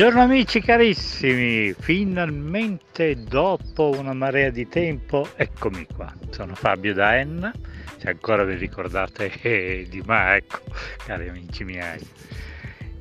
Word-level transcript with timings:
Buongiorno 0.00 0.24
amici 0.24 0.62
carissimi, 0.62 1.74
finalmente 1.78 3.22
dopo 3.22 3.90
una 3.98 4.14
marea 4.14 4.48
di 4.48 4.66
tempo 4.66 5.28
eccomi 5.36 5.86
qua, 5.94 6.10
sono 6.30 6.54
Fabio 6.54 6.94
da 6.94 7.18
Enna, 7.18 7.52
se 7.98 8.08
ancora 8.08 8.44
vi 8.44 8.54
ricordate 8.54 9.30
eh, 9.42 9.86
di 9.90 10.02
me, 10.06 10.36
ecco, 10.36 10.60
cari 11.04 11.28
amici 11.28 11.64
miei. 11.64 12.00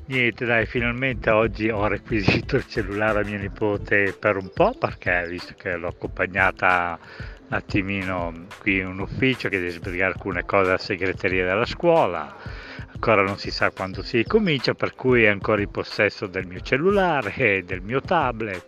Niente 0.07 0.43
dai, 0.43 0.65
finalmente 0.65 1.29
oggi 1.29 1.69
ho 1.69 1.87
requisito 1.87 2.57
il 2.57 2.67
cellulare 2.67 3.21
a 3.21 3.23
mia 3.23 3.37
nipote 3.37 4.13
per 4.19 4.35
un 4.35 4.51
po' 4.53 4.73
perché 4.77 5.25
visto 5.25 5.53
che 5.57 5.77
l'ho 5.77 5.87
accompagnata 5.87 6.99
un 7.47 7.55
attimino 7.55 8.45
qui 8.59 8.79
in 8.79 8.87
un 8.87 8.99
ufficio 8.99 9.47
che 9.47 9.59
deve 9.59 9.71
sbrigare 9.71 10.11
alcune 10.11 10.43
cose 10.43 10.71
alla 10.71 10.77
segreteria 10.77 11.45
della 11.45 11.65
scuola 11.65 12.67
ancora 12.99 13.23
non 13.23 13.37
si 13.37 13.49
sa 13.49 13.71
quando 13.71 14.03
si 14.03 14.25
comincia, 14.25 14.73
per 14.73 14.93
cui 14.93 15.23
è 15.23 15.29
ancora 15.29 15.61
in 15.61 15.71
possesso 15.71 16.27
del 16.27 16.45
mio 16.45 16.59
cellulare, 16.59 17.63
del 17.63 17.81
mio 17.81 18.01
tablet, 18.01 18.65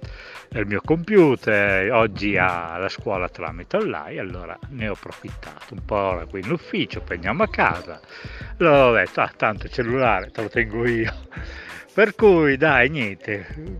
del 0.47 0.65
mio 0.65 0.79
computer, 0.79 1.91
oggi 1.91 2.37
ha 2.37 2.77
la 2.77 2.87
scuola 2.87 3.27
tramite 3.27 3.75
online, 3.75 4.19
allora 4.21 4.57
ne 4.69 4.87
ho 4.87 4.93
approfittato 4.93 5.73
un 5.73 5.83
po' 5.83 5.95
ora 5.95 6.25
qui 6.25 6.39
in 6.39 6.51
ufficio, 6.51 7.01
poi 7.01 7.17
andiamo 7.17 7.43
a 7.43 7.49
casa, 7.49 7.99
allora 8.57 8.87
ho 8.87 8.93
detto, 8.93 9.19
ah 9.19 9.33
tanto 9.35 9.65
il 9.65 9.71
cellulare 9.73 10.31
te 10.31 10.41
lo 10.41 10.47
tengo 10.47 10.87
io, 10.87 11.13
per 11.93 12.15
cui 12.15 12.55
dai 12.55 12.89
niente, 12.89 13.79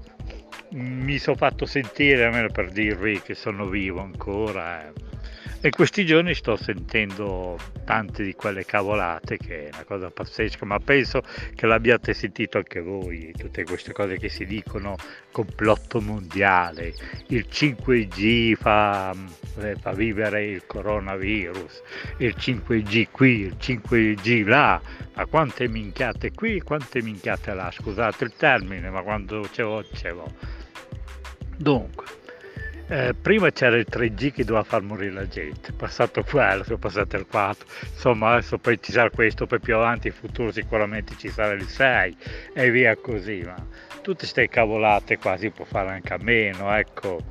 mi 0.72 1.18
sono 1.18 1.38
fatto 1.38 1.66
sentire 1.66 2.26
almeno 2.26 2.50
per 2.50 2.72
dirvi 2.72 3.22
che 3.22 3.36
sono 3.36 3.68
vivo 3.68 4.02
ancora. 4.02 4.86
Eh 4.86 5.11
e 5.64 5.70
questi 5.70 6.08
giorni 6.08 6.34
sto 6.34 6.56
sentendo 6.56 7.56
tante 7.86 8.24
di 8.24 8.34
quelle 8.34 8.66
cavolate 8.66 9.38
che 9.38 9.70
è 9.70 9.70
una 9.72 9.84
cosa 9.84 10.10
pazzesca, 10.10 10.66
ma 10.66 10.80
penso 10.80 11.22
che 11.54 11.68
l'abbiate 11.68 12.16
sentito 12.16 12.58
anche 12.58 12.82
voi, 12.82 13.32
tutte 13.38 13.64
queste 13.64 13.94
cose 13.94 14.18
che 14.18 14.28
si 14.28 14.46
dicono, 14.46 14.96
complotto 15.32 16.02
mondiale, 16.02 16.94
il 17.28 17.46
5G 17.48 18.56
fa, 18.56 19.14
eh, 19.60 19.76
fa 19.76 19.92
vivere 19.92 20.46
il 20.46 20.66
coronavirus, 20.66 21.84
il 22.18 22.34
5G 22.36 23.10
qui, 23.12 23.42
il 23.42 23.56
5G 23.60 24.44
là, 24.48 24.82
ma 25.14 25.26
quante 25.28 25.68
minchiate 25.68 26.32
qui, 26.32 26.60
quante 26.62 27.04
minchiate 27.04 27.54
là, 27.54 27.70
scusate 27.70 28.24
il 28.24 28.34
termine, 28.36 28.90
ma 28.90 29.04
quando 29.04 29.48
ce 29.52 29.62
l'ho, 29.62 29.86
ce 29.94 30.10
l'ho. 30.10 30.34
Dunque, 31.56 32.21
eh, 32.92 33.14
prima 33.14 33.50
c'era 33.52 33.78
il 33.78 33.88
3G 33.90 34.34
che 34.34 34.44
doveva 34.44 34.66
far 34.66 34.82
morire 34.82 35.14
la 35.14 35.26
gente, 35.26 35.72
passato 35.72 36.24
quello, 36.24 36.66
sono 36.66 36.78
passato 36.78 37.16
il 37.16 37.26
4, 37.26 37.66
insomma 37.94 38.34
adesso 38.34 38.58
poi 38.58 38.78
ci 38.82 38.92
sarà 38.92 39.10
questo, 39.10 39.46
poi 39.46 39.62
più 39.62 39.76
avanti 39.76 40.08
in 40.08 40.14
futuro 40.14 40.52
sicuramente 40.52 41.16
ci 41.18 41.30
sarà 41.30 41.54
il 41.54 41.66
6 41.70 42.18
e 42.54 42.70
via 42.70 42.98
così, 42.98 43.44
ma 43.46 43.56
tutte 44.02 44.20
queste 44.20 44.50
cavolate 44.50 45.18
qua 45.18 45.38
si 45.38 45.50
può 45.52 45.64
fare 45.64 45.92
anche 45.92 46.14
a 46.14 46.18
meno, 46.20 46.76
ecco, 46.76 47.24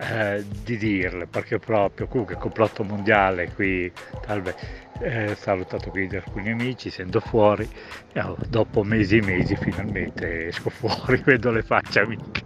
eh, 0.00 0.44
di 0.62 0.76
dirle, 0.76 1.26
perché 1.26 1.58
proprio 1.58 2.06
comunque 2.06 2.36
complotto 2.36 2.84
mondiale 2.84 3.50
qui, 3.52 3.90
talve, 4.20 4.54
eh, 5.00 5.34
salutato 5.34 5.90
qui 5.90 6.06
da 6.06 6.18
alcuni 6.18 6.50
amici, 6.50 6.88
essendo 6.88 7.18
fuori, 7.18 7.68
e, 8.12 8.20
oh, 8.20 8.36
dopo 8.48 8.84
mesi 8.84 9.16
e 9.16 9.22
mesi 9.22 9.56
finalmente 9.56 10.46
esco 10.46 10.70
fuori, 10.70 11.20
vedo 11.26 11.50
le 11.50 11.62
facce 11.62 12.00
amiche. 12.00 12.42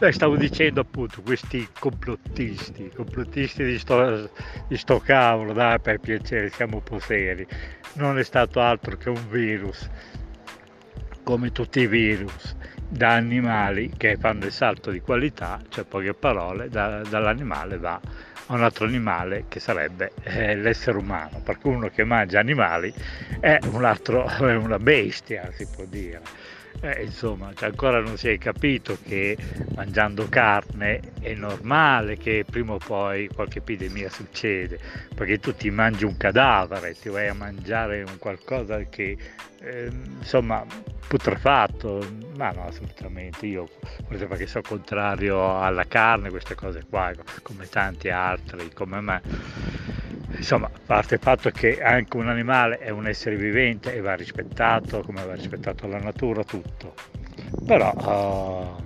eh, 0.00 0.12
stavo 0.12 0.36
dicendo 0.36 0.80
appunto 0.82 1.22
questi 1.22 1.66
complottisti, 1.78 2.90
complottisti 2.94 3.64
di 3.64 3.78
sto, 3.78 4.30
di 4.68 4.76
sto 4.76 4.98
cavolo, 4.98 5.54
dai 5.54 5.80
per 5.80 5.98
piacere, 5.98 6.50
siamo 6.50 6.76
un 6.76 6.82
po' 6.82 6.98
seri, 6.98 7.46
non 7.94 8.18
è 8.18 8.22
stato 8.22 8.60
altro 8.60 8.98
che 8.98 9.08
un 9.08 9.28
virus, 9.30 9.88
come 11.22 11.50
tutti 11.52 11.80
i 11.80 11.86
virus 11.86 12.54
da 12.88 13.14
animali 13.14 13.92
che 13.96 14.16
fanno 14.16 14.44
il 14.44 14.52
salto 14.52 14.90
di 14.90 15.00
qualità, 15.00 15.60
cioè 15.68 15.84
poche 15.84 16.14
parole, 16.14 16.68
da, 16.68 17.02
dall'animale 17.02 17.78
va 17.78 18.00
a 18.48 18.54
un 18.54 18.62
altro 18.62 18.86
animale 18.86 19.44
che 19.48 19.58
sarebbe 19.58 20.12
eh, 20.22 20.54
l'essere 20.54 20.98
umano, 20.98 21.40
perché 21.42 21.66
uno 21.66 21.88
che 21.88 22.04
mangia 22.04 22.38
animali 22.38 22.92
è 23.40 23.58
un 23.72 23.84
altro, 23.84 24.26
è 24.26 24.54
una 24.54 24.78
bestia, 24.78 25.50
si 25.52 25.66
può 25.66 25.84
dire. 25.84 26.20
Eh, 26.80 27.04
insomma, 27.04 27.52
ancora 27.60 28.00
non 28.00 28.16
si 28.18 28.28
è 28.28 28.36
capito 28.36 28.98
che 29.02 29.36
mangiando 29.74 30.28
carne 30.28 31.00
è 31.20 31.32
normale 31.34 32.16
che 32.18 32.44
prima 32.48 32.74
o 32.74 32.78
poi 32.78 33.28
qualche 33.28 33.58
epidemia 33.58 34.10
succede, 34.10 34.78
perché 35.14 35.38
tu 35.38 35.54
ti 35.54 35.70
mangi 35.70 36.04
un 36.04 36.16
cadavere, 36.16 36.94
ti 36.94 37.08
vai 37.08 37.28
a 37.28 37.34
mangiare 37.34 38.02
un 38.02 38.18
qualcosa 38.18 38.78
che 38.90 39.16
eh, 39.60 39.90
insomma 40.18 40.64
putrefatto, 41.08 42.06
ma 42.36 42.50
no, 42.50 42.66
assolutamente, 42.66 43.46
io 43.46 43.68
forse 44.06 44.26
perché 44.26 44.46
sono 44.46 44.64
contrario 44.66 45.58
alla 45.60 45.84
carne, 45.84 46.30
queste 46.30 46.54
cose 46.54 46.84
qua, 46.88 47.12
come 47.42 47.66
tanti 47.68 48.10
altri, 48.10 48.70
come 48.72 49.00
me. 49.00 49.22
Insomma, 50.36 50.66
a 50.66 50.80
parte 50.84 51.14
il 51.14 51.20
fatto 51.20 51.50
che 51.50 51.82
anche 51.82 52.16
un 52.16 52.28
animale 52.28 52.78
è 52.78 52.90
un 52.90 53.06
essere 53.06 53.36
vivente 53.36 53.94
e 53.94 54.00
va 54.00 54.14
rispettato, 54.14 55.02
come 55.02 55.24
va 55.24 55.34
rispettato 55.34 55.86
la 55.86 55.98
natura, 55.98 56.44
tutto. 56.44 56.94
Però 57.66 57.92
uh, 57.92 58.76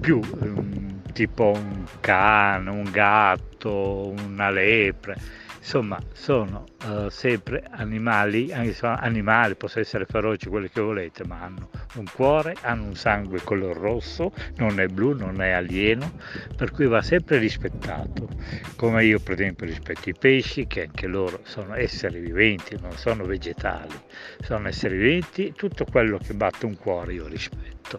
più 0.00 0.20
um, 0.40 1.02
tipo 1.12 1.52
un 1.54 1.84
cane, 2.00 2.70
un 2.70 2.90
gatto, 2.90 4.08
una 4.08 4.50
lepre, 4.50 5.16
insomma 5.58 5.98
sono 6.12 6.64
uh, 6.84 7.08
sempre 7.08 7.64
animali, 7.70 8.52
animali, 8.52 9.54
possono 9.54 9.82
essere 9.82 10.04
feroci, 10.06 10.48
quelli 10.48 10.68
che 10.68 10.80
volete, 10.80 11.24
ma 11.26 11.42
hanno 11.42 11.70
un 11.94 12.04
cuore, 12.12 12.54
hanno 12.62 12.84
un 12.84 12.94
sangue 12.94 13.42
color 13.42 13.76
rosso, 13.76 14.32
non 14.56 14.80
è 14.80 14.86
blu, 14.86 15.12
non 15.12 15.40
è 15.40 15.50
alieno, 15.50 16.12
per 16.56 16.70
cui 16.70 16.86
va 16.86 17.02
sempre 17.02 17.38
rispettato, 17.38 18.28
come 18.76 19.04
io 19.04 19.18
per 19.20 19.34
esempio 19.34 19.66
rispetto 19.66 20.08
i 20.08 20.14
pesci, 20.18 20.66
che 20.66 20.82
anche 20.82 21.06
loro 21.06 21.40
sono 21.44 21.74
esseri 21.74 22.20
viventi, 22.20 22.76
non 22.80 22.92
sono 22.92 23.24
vegetali, 23.24 23.94
sono 24.40 24.68
esseri 24.68 24.96
viventi, 24.96 25.52
tutto 25.54 25.84
quello 25.84 26.18
che 26.18 26.34
batte 26.34 26.66
un 26.66 26.76
cuore 26.76 27.14
io 27.14 27.26
rispetto. 27.26 27.98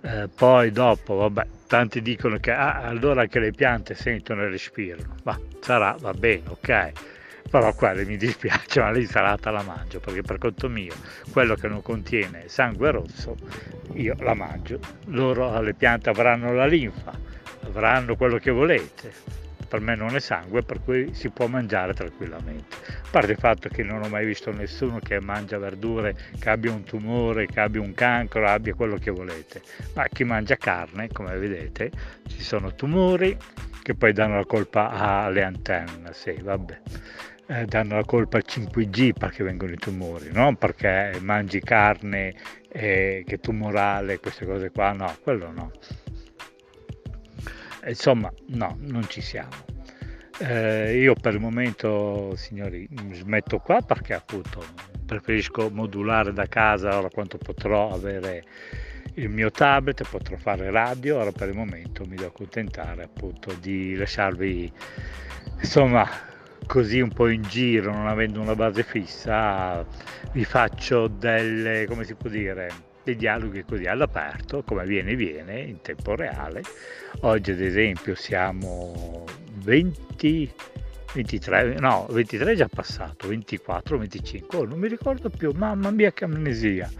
Eh, 0.00 0.28
poi 0.32 0.70
dopo, 0.70 1.14
vabbè, 1.16 1.46
tanti 1.66 2.00
dicono 2.00 2.38
che 2.38 2.52
ah, 2.52 2.82
allora 2.82 3.26
che 3.26 3.40
le 3.40 3.50
piante 3.50 3.94
sentono 3.94 4.42
e 4.42 4.48
respirano, 4.48 5.16
ma 5.24 5.38
sarà, 5.60 5.96
va 5.98 6.12
bene, 6.12 6.42
ok, 6.46 6.92
però 7.50 7.74
quella 7.74 8.04
mi 8.04 8.16
dispiace, 8.18 8.80
ma 8.80 8.90
l'insalata 8.90 9.50
la 9.50 9.62
mangio, 9.62 9.98
perché 9.98 10.22
per 10.22 10.38
conto 10.38 10.68
mio, 10.68 10.94
quello 11.32 11.56
che 11.56 11.66
non 11.66 11.82
contiene 11.82 12.44
sangue 12.46 12.92
rosso, 12.92 13.36
io 13.94 14.14
la 14.20 14.34
mangio, 14.34 14.78
loro, 15.06 15.60
le 15.60 15.74
piante 15.74 16.10
avranno 16.10 16.52
la 16.52 16.66
linfa, 16.66 17.12
avranno 17.64 18.14
quello 18.14 18.38
che 18.38 18.52
volete, 18.52 19.12
per 19.68 19.80
me 19.80 19.94
non 19.94 20.16
è 20.16 20.20
sangue, 20.20 20.62
per 20.62 20.80
cui 20.82 21.12
si 21.12 21.28
può 21.28 21.46
mangiare 21.46 21.92
tranquillamente. 21.92 22.76
A 22.86 23.08
parte 23.10 23.32
il 23.32 23.38
fatto 23.38 23.68
che 23.68 23.82
non 23.82 24.02
ho 24.02 24.08
mai 24.08 24.24
visto 24.24 24.50
nessuno 24.50 24.98
che 24.98 25.20
mangia 25.20 25.58
verdure, 25.58 26.16
che 26.38 26.48
abbia 26.48 26.72
un 26.72 26.82
tumore, 26.84 27.46
che 27.46 27.60
abbia 27.60 27.80
un 27.80 27.92
cancro, 27.94 28.48
abbia 28.48 28.74
quello 28.74 28.96
che 28.96 29.10
volete, 29.10 29.62
ma 29.94 30.06
chi 30.08 30.24
mangia 30.24 30.56
carne, 30.56 31.08
come 31.12 31.36
vedete, 31.36 31.90
ci 32.26 32.42
sono 32.42 32.74
tumori 32.74 33.36
che 33.82 33.94
poi 33.94 34.12
danno 34.12 34.36
la 34.36 34.44
colpa 34.44 34.90
alle 34.90 35.42
antenne, 35.42 36.12
sì, 36.12 36.36
vabbè. 36.42 36.80
Eh, 37.50 37.64
danno 37.64 37.94
la 37.94 38.04
colpa 38.04 38.36
al 38.36 38.44
5G 38.46 39.12
perché 39.18 39.42
vengono 39.42 39.72
i 39.72 39.78
tumori, 39.78 40.28
non 40.30 40.56
perché 40.56 41.18
mangi 41.22 41.60
carne 41.60 42.34
eh, 42.68 43.24
che 43.26 43.38
tumorale, 43.38 44.20
queste 44.20 44.44
cose 44.44 44.70
qua, 44.70 44.92
no, 44.92 45.16
quello 45.22 45.50
no 45.50 45.70
insomma 47.88 48.32
no, 48.48 48.76
non 48.80 49.08
ci 49.08 49.20
siamo. 49.20 49.76
Eh, 50.40 50.98
io 51.00 51.14
per 51.14 51.34
il 51.34 51.40
momento, 51.40 52.34
signori, 52.36 52.88
smetto 53.12 53.58
qua 53.58 53.80
perché 53.80 54.14
appunto 54.14 54.64
preferisco 55.04 55.68
modulare 55.70 56.32
da 56.32 56.46
casa 56.46 56.96
ora 56.96 57.08
quanto 57.08 57.38
potrò 57.38 57.92
avere 57.92 58.44
il 59.14 59.28
mio 59.30 59.50
tablet, 59.50 60.08
potrò 60.08 60.36
fare 60.36 60.70
radio, 60.70 61.18
ora 61.18 61.32
per 61.32 61.48
il 61.48 61.56
momento 61.56 62.04
mi 62.04 62.14
devo 62.14 62.28
accontentare 62.28 63.02
appunto 63.02 63.52
di 63.54 63.96
lasciarvi 63.96 64.72
insomma 65.60 66.08
così 66.66 67.00
un 67.00 67.10
po' 67.10 67.28
in 67.28 67.42
giro, 67.42 67.92
non 67.92 68.06
avendo 68.06 68.40
una 68.40 68.54
base 68.54 68.82
fissa, 68.84 69.84
vi 70.32 70.44
faccio 70.44 71.08
delle, 71.08 71.86
come 71.86 72.04
si 72.04 72.14
può 72.14 72.28
dire, 72.28 72.70
dei 73.08 73.16
dialoghi 73.16 73.64
così 73.64 73.84
all'aperto, 73.84 74.62
come 74.62 74.84
viene 74.84 75.14
viene, 75.14 75.60
in 75.60 75.80
tempo 75.80 76.14
reale. 76.14 76.62
Oggi 77.20 77.52
ad 77.52 77.60
esempio 77.60 78.14
siamo 78.14 79.24
20, 79.64 80.52
23, 81.14 81.76
no, 81.78 82.06
23 82.10 82.52
è 82.52 82.54
già 82.54 82.68
passato, 82.68 83.28
24, 83.28 83.98
25, 83.98 84.58
oh, 84.58 84.64
non 84.66 84.78
mi 84.78 84.88
ricordo 84.88 85.30
più, 85.30 85.52
mamma 85.52 85.90
mia 85.90 86.12
che 86.12 86.24
amnesia. 86.24 86.90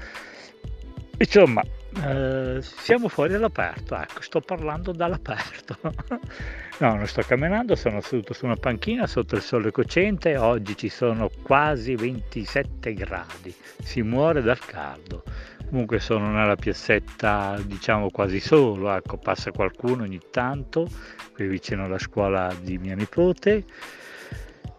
Insomma, 1.19 1.63
eh, 1.63 2.59
siamo 2.63 3.09
fuori 3.09 3.35
all'aperto, 3.35 3.95
ecco, 3.97 4.23
sto 4.23 4.41
parlando 4.41 4.93
dall'aperto. 4.93 5.77
no, 6.79 6.95
non 6.95 7.07
sto 7.07 7.21
camminando, 7.21 7.75
sono 7.75 8.01
seduto 8.01 8.33
su 8.33 8.47
una 8.47 8.57
panchina 8.57 9.07
sotto 9.07 9.35
il 9.35 9.43
sole 9.43 9.71
cocente, 9.73 10.39
oggi 10.39 10.75
ci 10.75 10.89
sono 10.89 11.29
quasi 11.43 11.97
27 11.97 12.95
gradi, 12.95 13.55
si 13.83 14.01
muore 14.01 14.41
dal 14.41 14.59
caldo. 14.59 15.25
Comunque 15.69 16.01
sono 16.01 16.31
nella 16.31 16.57
piazzetta, 16.57 17.61
diciamo 17.63 18.11
quasi 18.11 18.41
solo, 18.41 18.91
ecco, 18.95 19.19
passa 19.19 19.51
qualcuno 19.51 20.05
ogni 20.05 20.21
tanto, 20.31 20.89
qui 21.35 21.47
vicino 21.47 21.85
alla 21.85 21.99
scuola 21.99 22.55
di 22.59 22.79
mia 22.79 22.95
nipote. 22.95 23.65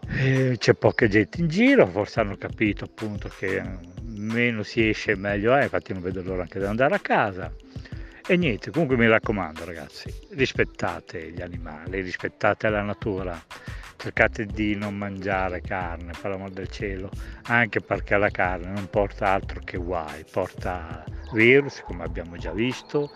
Eh, 0.08 0.56
c'è 0.58 0.74
poca 0.74 1.06
gente 1.06 1.40
in 1.40 1.46
giro, 1.46 1.86
forse 1.86 2.18
hanno 2.18 2.36
capito 2.36 2.86
appunto 2.86 3.30
che 3.38 3.62
meno 4.02 4.64
si 4.64 4.88
esce 4.88 5.14
meglio 5.14 5.54
è, 5.54 5.62
infatti 5.62 5.92
non 5.92 6.02
vedo 6.02 6.22
l'ora 6.22 6.42
anche 6.42 6.58
di 6.58 6.64
andare 6.64 6.96
a 6.96 6.98
casa. 6.98 7.52
E 8.26 8.36
niente, 8.36 8.72
comunque 8.72 8.96
mi 8.96 9.06
raccomando 9.06 9.64
ragazzi, 9.64 10.12
rispettate 10.30 11.30
gli 11.30 11.40
animali, 11.40 12.00
rispettate 12.00 12.68
la 12.68 12.82
natura, 12.82 13.40
cercate 14.00 14.46
di 14.46 14.74
non 14.74 14.96
mangiare 14.96 15.60
carne, 15.60 16.12
per 16.18 16.30
l'amor 16.30 16.50
del 16.50 16.68
cielo, 16.68 17.10
anche 17.44 17.80
perché 17.80 18.16
la 18.16 18.30
carne 18.30 18.72
non 18.72 18.88
porta 18.88 19.28
altro 19.28 19.60
che 19.62 19.76
guai, 19.76 20.24
porta 20.30 21.04
virus 21.34 21.82
come 21.82 22.04
abbiamo 22.04 22.36
già 22.36 22.52
visto, 22.52 23.10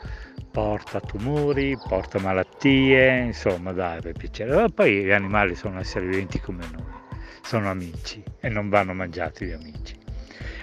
porta 0.50 1.00
tumori, 1.00 1.74
porta 1.88 2.18
malattie, 2.18 3.20
insomma 3.20 3.72
dai 3.72 4.02
per 4.02 4.12
piacere. 4.12 4.54
Ma 4.54 4.68
poi 4.68 5.04
gli 5.04 5.10
animali 5.10 5.54
sono 5.54 5.80
esseri 5.80 6.06
viventi 6.06 6.38
come 6.38 6.66
noi, 6.70 7.18
sono 7.42 7.70
amici 7.70 8.22
e 8.40 8.50
non 8.50 8.68
vanno 8.68 8.92
mangiati 8.92 9.46
gli 9.46 9.52
amici. 9.52 9.96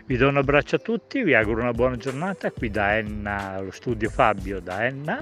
Vi 0.06 0.18
do 0.18 0.28
un 0.28 0.38
abbraccio 0.38 0.76
a 0.76 0.80
tutti, 0.80 1.24
vi 1.24 1.34
auguro 1.34 1.62
una 1.62 1.72
buona 1.72 1.98
giornata 1.98 2.52
qui 2.52 2.70
da 2.70 2.98
Enna, 2.98 3.60
lo 3.60 3.72
studio 3.72 4.10
Fabio 4.10 4.60
da 4.60 4.86
Enna. 4.86 5.20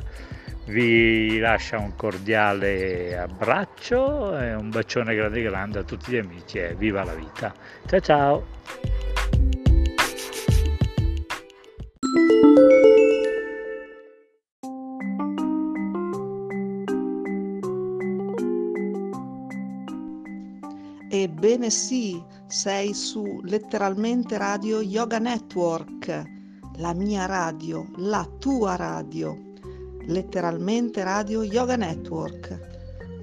Vi 0.70 1.40
lascia 1.40 1.80
un 1.80 1.96
cordiale 1.96 3.18
abbraccio 3.18 4.38
e 4.40 4.54
un 4.54 4.70
bacione 4.70 5.16
grande 5.16 5.42
grande 5.42 5.80
a 5.80 5.84
tutti 5.84 6.12
gli 6.12 6.18
amici 6.18 6.60
e 6.60 6.76
viva 6.76 7.04
la 7.04 7.16
vita. 7.16 7.52
Ciao 7.88 8.00
ciao! 8.00 8.46
Ebbene 21.10 21.72
sì, 21.72 22.24
sei 22.46 22.94
su 22.94 23.42
letteralmente 23.44 24.38
Radio 24.38 24.82
Yoga 24.82 25.18
Network, 25.18 26.24
la 26.76 26.94
mia 26.94 27.26
radio, 27.26 27.88
la 27.96 28.24
tua 28.38 28.76
radio. 28.76 29.49
Letteralmente 30.06 31.04
Radio 31.04 31.44
Yoga 31.44 31.76
Network 31.76 32.68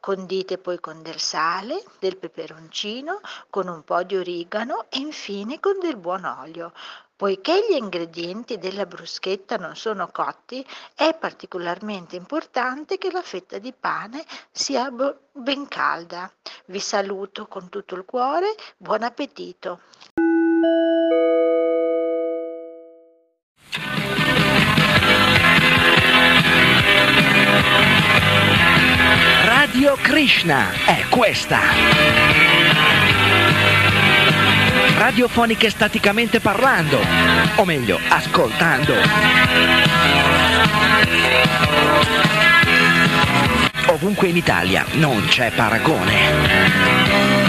Condite 0.00 0.58
poi 0.58 0.80
con 0.80 1.02
del 1.02 1.20
sale, 1.20 1.82
del 1.98 2.16
peperoncino, 2.16 3.20
con 3.50 3.68
un 3.68 3.82
po' 3.84 4.02
di 4.02 4.16
origano 4.16 4.86
e 4.88 4.98
infine 4.98 5.60
con 5.60 5.78
del 5.78 5.96
buon 5.96 6.24
olio. 6.24 6.72
Poiché 7.20 7.66
gli 7.68 7.74
ingredienti 7.74 8.56
della 8.56 8.86
bruschetta 8.86 9.58
non 9.58 9.76
sono 9.76 10.08
cotti, 10.10 10.66
è 10.94 11.12
particolarmente 11.12 12.16
importante 12.16 12.96
che 12.96 13.10
la 13.12 13.20
fetta 13.20 13.58
di 13.58 13.74
pane 13.78 14.24
sia 14.50 14.90
ben 15.30 15.68
calda. 15.68 16.32
Vi 16.64 16.80
saluto 16.80 17.46
con 17.46 17.68
tutto 17.68 17.94
il 17.94 18.06
cuore, 18.06 18.54
buon 18.78 19.02
appetito! 19.02 19.80
Radio 29.72 29.96
Krishna 30.02 30.72
è 30.84 31.04
questa. 31.08 31.60
Radiofoniche 34.98 35.70
staticamente 35.70 36.40
parlando, 36.40 36.98
o 37.54 37.64
meglio, 37.64 38.00
ascoltando. 38.08 38.94
Ovunque 43.86 44.26
in 44.26 44.36
Italia 44.38 44.84
non 44.94 45.24
c'è 45.28 45.52
paragone. 45.52 47.39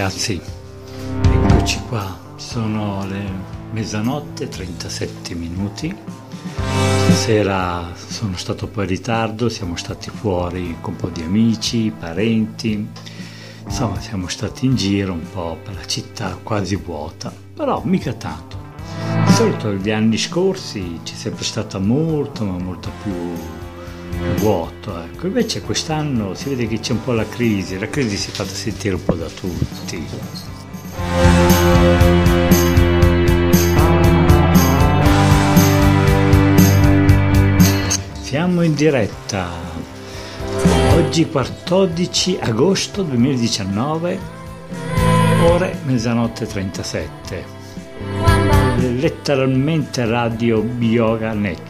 Ragazzi, 0.00 0.40
eccoci 1.24 1.78
qua, 1.86 2.18
sono 2.36 3.04
le 3.06 3.22
mezzanotte 3.72 4.48
37 4.48 5.34
minuti. 5.34 5.94
Stasera 7.04 7.92
sono 7.94 8.34
stato 8.38 8.66
poi 8.66 8.84
in 8.84 8.88
ritardo, 8.88 9.50
siamo 9.50 9.76
stati 9.76 10.08
fuori 10.08 10.78
con 10.80 10.94
un 10.94 11.00
po' 11.00 11.08
di 11.10 11.20
amici, 11.20 11.92
parenti, 11.96 12.88
insomma 13.62 14.00
siamo 14.00 14.26
stati 14.28 14.64
in 14.64 14.74
giro 14.74 15.12
un 15.12 15.30
po' 15.30 15.58
per 15.62 15.74
la 15.74 15.84
città 15.84 16.38
quasi 16.42 16.76
vuota, 16.76 17.30
però 17.54 17.82
mica 17.84 18.14
tanto. 18.14 18.56
solito 19.26 19.74
gli 19.74 19.90
anni 19.90 20.16
scorsi 20.16 21.00
c'è 21.02 21.14
sempre 21.14 21.44
stata 21.44 21.78
molto 21.78 22.46
ma 22.46 22.56
molto 22.56 22.90
più 23.02 23.12
vuoto, 24.36 25.02
ecco. 25.02 25.26
invece 25.26 25.60
quest'anno 25.60 26.34
si 26.34 26.48
vede 26.48 26.66
che 26.66 26.80
c'è 26.80 26.92
un 26.92 27.02
po' 27.02 27.12
la 27.12 27.26
crisi, 27.26 27.78
la 27.78 27.88
crisi 27.88 28.16
si 28.16 28.30
è 28.30 28.32
fatta 28.32 28.50
sentire 28.50 28.94
un 28.94 29.04
po' 29.04 29.14
da 29.14 29.28
tutti. 29.28 30.06
Siamo 38.20 38.62
in 38.62 38.74
diretta, 38.74 39.48
oggi 40.94 41.26
14 41.26 42.38
agosto 42.40 43.02
2019, 43.02 44.18
ore 45.46 45.78
mezzanotte 45.84 46.46
37, 46.46 47.44
letteralmente 48.78 50.04
Radio 50.06 50.62
Bioga 50.62 51.32
Network. 51.32 51.69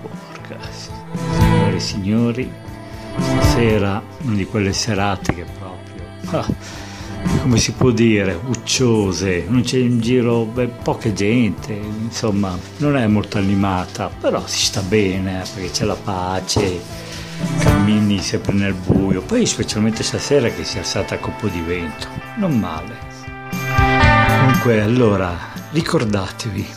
E 1.80 1.82
signori, 1.82 2.52
stasera 3.16 4.02
una 4.24 4.36
di 4.36 4.44
quelle 4.44 4.74
serate 4.74 5.32
che 5.32 5.46
proprio... 5.58 6.04
Ah, 6.26 6.46
come 7.40 7.56
si 7.56 7.72
può 7.72 7.90
dire, 7.90 8.38
ucciose, 8.48 9.46
non 9.48 9.62
c'è 9.62 9.78
in 9.78 9.98
giro 9.98 10.44
beh, 10.44 10.66
poca 10.82 11.10
gente, 11.10 11.72
insomma, 11.72 12.54
non 12.76 12.98
è 12.98 13.06
molto 13.06 13.38
animata, 13.38 14.10
però 14.20 14.46
si 14.46 14.66
sta 14.66 14.82
bene 14.82 15.40
eh, 15.40 15.44
perché 15.54 15.70
c'è 15.70 15.86
la 15.86 15.96
pace, 15.96 16.80
cammini 17.60 18.18
sempre 18.18 18.52
nel 18.52 18.74
buio, 18.74 19.22
poi 19.22 19.46
specialmente 19.46 20.02
stasera 20.02 20.50
che 20.50 20.64
si 20.64 20.76
è 20.76 20.80
alzata 20.80 21.14
a 21.14 21.18
colpo 21.18 21.48
di 21.48 21.62
vento, 21.62 22.08
non 22.36 22.58
male. 22.58 22.94
Comunque, 24.38 24.82
allora, 24.82 25.34
ricordatevi 25.70 26.68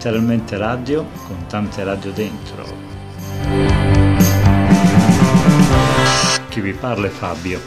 letteralmente 0.01 0.57
radio 0.57 1.05
con 1.27 1.45
tante 1.45 1.83
radio 1.83 2.11
dentro. 2.11 2.65
Chi 6.49 6.59
vi 6.59 6.73
parla 6.73 7.05
è 7.05 7.11
Fabio. 7.11 7.61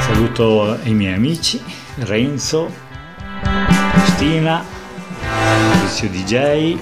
Saluto 0.00 0.76
i 0.82 0.94
miei 0.94 1.14
amici 1.14 1.62
Renzo, 1.98 2.68
Cristina, 3.92 4.64
Fabrizio 5.20 6.08
DJ 6.08 6.76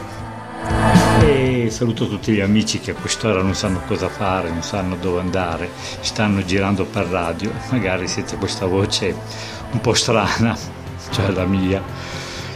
e 1.20 1.68
saluto 1.70 2.08
tutti 2.08 2.32
gli 2.32 2.40
amici 2.40 2.80
che 2.80 2.92
a 2.92 2.94
quest'ora 2.94 3.42
non 3.42 3.54
sanno 3.54 3.82
cosa 3.86 4.08
fare, 4.08 4.48
non 4.48 4.62
sanno 4.62 4.96
dove 4.96 5.20
andare, 5.20 5.68
stanno 6.00 6.42
girando 6.42 6.86
per 6.86 7.04
radio, 7.08 7.52
magari 7.68 8.08
siete 8.08 8.38
questa 8.38 8.64
voce 8.64 9.14
un 9.72 9.82
po' 9.82 9.92
strana, 9.92 10.56
cioè 11.10 11.28
la 11.28 11.44
mia, 11.44 11.82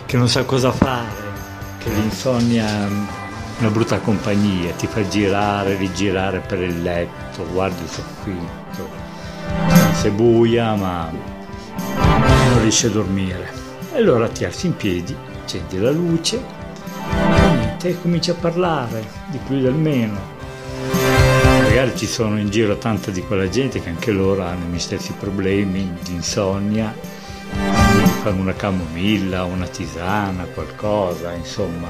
che 0.07 0.17
non 0.17 0.31
sa 0.31 0.45
cosa 0.45 0.73
fare 0.73 1.20
che 1.81 1.89
l'insonnia 1.89 2.67
è 2.67 2.89
una 3.61 3.71
brutta 3.71 3.99
compagnia, 4.01 4.73
ti 4.73 4.87
fa 4.87 5.07
girare, 5.09 5.77
rigirare 5.77 6.41
per 6.41 6.61
il 6.61 6.83
letto, 6.83 7.47
guardi 7.53 7.83
il 7.83 7.89
soffitto, 7.89 8.89
sei 9.95 10.11
buia 10.11 10.75
ma 10.75 11.11
non 11.11 12.61
riesci 12.61 12.87
a 12.87 12.91
dormire. 12.91 13.51
E 13.93 13.97
allora 13.97 14.29
ti 14.29 14.45
alzi 14.45 14.67
in 14.67 14.77
piedi, 14.77 15.17
accendi 15.43 15.79
la 15.79 15.91
luce 15.91 16.37
e 16.37 17.57
niente, 17.57 18.01
cominci 18.01 18.31
a 18.31 18.35
parlare 18.35 19.03
di 19.29 19.39
più 19.39 19.57
e 19.57 19.61
del 19.63 19.75
meno. 19.75 20.39
Magari 21.63 21.97
ci 21.97 22.07
sono 22.07 22.39
in 22.39 22.51
giro 22.51 22.77
tanta 22.77 23.11
di 23.11 23.23
quella 23.23 23.49
gente 23.49 23.81
che 23.81 23.89
anche 23.89 24.11
loro 24.11 24.45
hanno 24.45 24.65
i 24.65 24.69
miei 24.69 24.81
stessi 24.81 25.15
problemi 25.19 25.97
di 26.03 26.13
insonnia 26.13 26.95
fanno 28.21 28.43
una 28.43 28.53
camomilla, 28.53 29.45
una 29.45 29.67
tisana, 29.67 30.45
qualcosa, 30.45 31.33
insomma. 31.33 31.89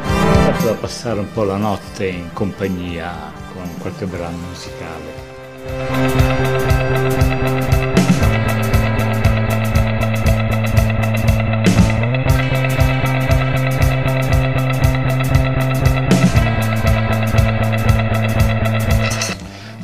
Fatto 0.00 0.64
da 0.64 0.74
passare 0.74 1.18
un 1.18 1.32
po' 1.32 1.42
la 1.42 1.56
notte 1.56 2.06
in 2.06 2.32
compagnia 2.32 3.32
con 3.52 3.68
qualche 3.78 4.06
brano 4.06 4.36
musicale. 4.36 5.24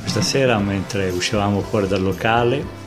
Questa 0.01 0.23
sera 0.23 0.59
mentre 0.59 1.11
uscivamo 1.11 1.61
fuori 1.61 1.89
dal 1.89 2.03
locale 2.03 2.82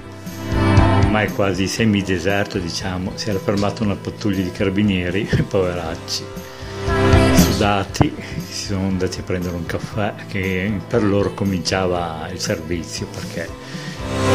ormai 1.15 1.31
quasi 1.33 1.65
semideserto, 1.65 2.59
diciamo, 2.59 3.13
si 3.15 3.29
era 3.29 3.39
fermata 3.39 3.83
una 3.83 3.95
pattuglia 3.95 4.43
di 4.43 4.51
carabinieri, 4.51 5.23
poveracci, 5.47 6.25
sudati, 7.37 8.13
si 8.45 8.65
sono 8.65 8.87
andati 8.87 9.21
a 9.21 9.23
prendere 9.23 9.55
un 9.55 9.65
caffè 9.65 10.13
che 10.27 10.77
per 10.85 11.05
loro 11.05 11.33
cominciava 11.33 12.27
il 12.33 12.39
servizio 12.41 13.07
perché 13.07 13.47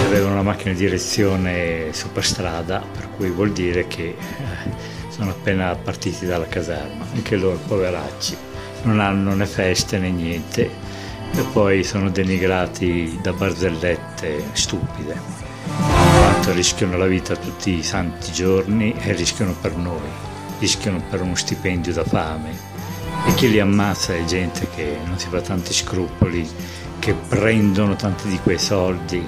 avevano 0.07 0.33
una 0.33 0.43
macchina 0.43 0.73
di 0.73 0.79
direzione 0.79 1.93
superstrada, 1.93 2.83
per 2.97 3.11
cui 3.15 3.29
vuol 3.29 3.53
dire 3.53 3.87
che 3.87 4.17
eh, 4.17 5.07
sono 5.11 5.33
appena 5.33 5.77
partiti 5.77 6.25
dalla 6.25 6.47
caserma, 6.47 7.05
anche 7.13 7.37
loro 7.37 7.59
poveracci, 7.67 8.35
non 8.85 9.01
hanno 9.01 9.35
né 9.35 9.45
feste 9.45 9.99
né 9.99 10.09
niente 10.11 10.71
e 11.33 11.43
poi 11.53 11.85
sono 11.85 12.09
denigrati 12.09 13.19
da 13.21 13.35
barzellette 13.35 14.45
stupide 14.53 15.40
quanto 16.41 16.57
rischiano 16.57 16.97
la 16.97 17.07
vita 17.07 17.37
tutti 17.37 17.71
i 17.77 17.83
santi 17.83 18.33
giorni 18.33 18.95
e 18.99 19.13
rischiano 19.13 19.55
per 19.61 19.77
noi, 19.77 20.09
rischiano 20.59 21.03
per 21.11 21.21
uno 21.21 21.35
stipendio 21.35 21.93
da 21.93 22.03
fame. 22.03 22.57
E 23.27 23.35
chi 23.35 23.51
li 23.51 23.61
ammazza 23.61 24.15
è 24.15 24.25
gente 24.25 24.67
che 24.75 24.97
non 25.05 25.19
si 25.19 25.29
fa 25.29 25.43
tanti 25.43 25.75
scrupoli, 25.75 26.49
che 26.99 27.13
prendono 27.13 27.95
tanti 27.95 28.29
di 28.29 28.39
quei 28.39 28.59
soldi, 28.59 29.23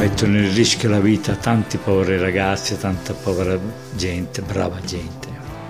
mettono 0.00 0.38
in 0.38 0.52
rischio 0.52 0.88
la 0.88 0.98
vita 0.98 1.36
tanti 1.36 1.76
poveri 1.76 2.18
ragazzi, 2.18 2.76
tanta 2.76 3.14
povera 3.14 3.56
gente, 3.94 4.42
brava 4.42 4.80
gente. 4.80 5.28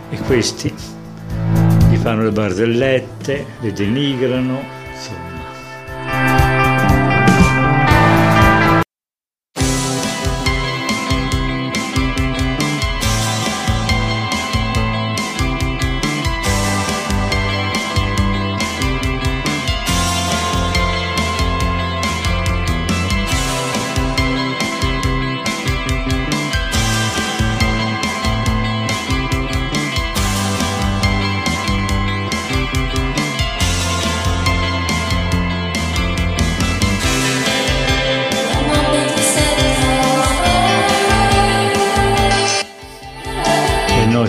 E 0.09 0.17
questi 0.21 0.73
gli 1.91 1.97
fanno 1.97 2.23
le 2.23 2.33
barzellette, 2.33 3.45
le 3.61 3.73
denigrano, 3.75 4.82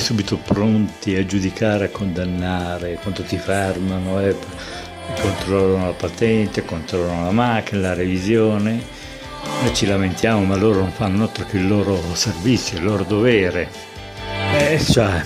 subito 0.03 0.35
pronti 0.35 1.15
a 1.15 1.25
giudicare, 1.25 1.85
a 1.85 1.89
condannare, 1.89 2.99
quando 3.01 3.23
ti 3.23 3.37
fermano 3.37 4.19
e 4.19 4.35
controllano 5.19 5.85
la 5.85 5.93
patente, 5.93 6.65
controllano 6.65 7.23
la 7.23 7.31
macchina, 7.31 7.79
la 7.79 7.93
revisione. 7.93 8.83
Noi 9.61 9.73
ci 9.73 9.85
lamentiamo, 9.85 10.43
ma 10.43 10.57
loro 10.57 10.79
non 10.79 10.91
fanno 10.91 11.23
altro 11.23 11.45
che 11.45 11.57
il 11.57 11.67
loro 11.67 11.97
servizio, 12.15 12.77
il 12.77 12.83
loro 12.83 13.05
dovere. 13.05 13.69
Eh, 14.57 14.77
cioè, 14.83 15.23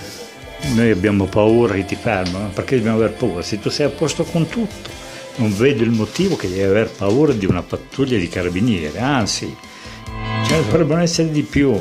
noi 0.74 0.90
abbiamo 0.92 1.24
paura 1.24 1.74
che 1.74 1.84
ti 1.84 1.96
fermano, 1.96 2.48
perché 2.50 2.76
dobbiamo 2.76 2.98
aver 2.98 3.14
paura? 3.14 3.42
Se 3.42 3.58
tu 3.58 3.70
sei 3.70 3.86
a 3.86 3.90
posto 3.90 4.22
con 4.22 4.48
tutto, 4.48 4.90
non 5.36 5.56
vedo 5.56 5.82
il 5.82 5.90
motivo 5.90 6.36
che 6.36 6.48
devi 6.48 6.62
aver 6.62 6.88
paura 6.88 7.32
di 7.32 7.46
una 7.46 7.62
pattuglia 7.62 8.16
di 8.16 8.28
carabinieri, 8.28 8.96
anzi, 8.96 9.54
ce 10.46 10.54
ne 10.54 10.62
dovrebbero 10.62 11.00
essere 11.00 11.32
di 11.32 11.42
più. 11.42 11.80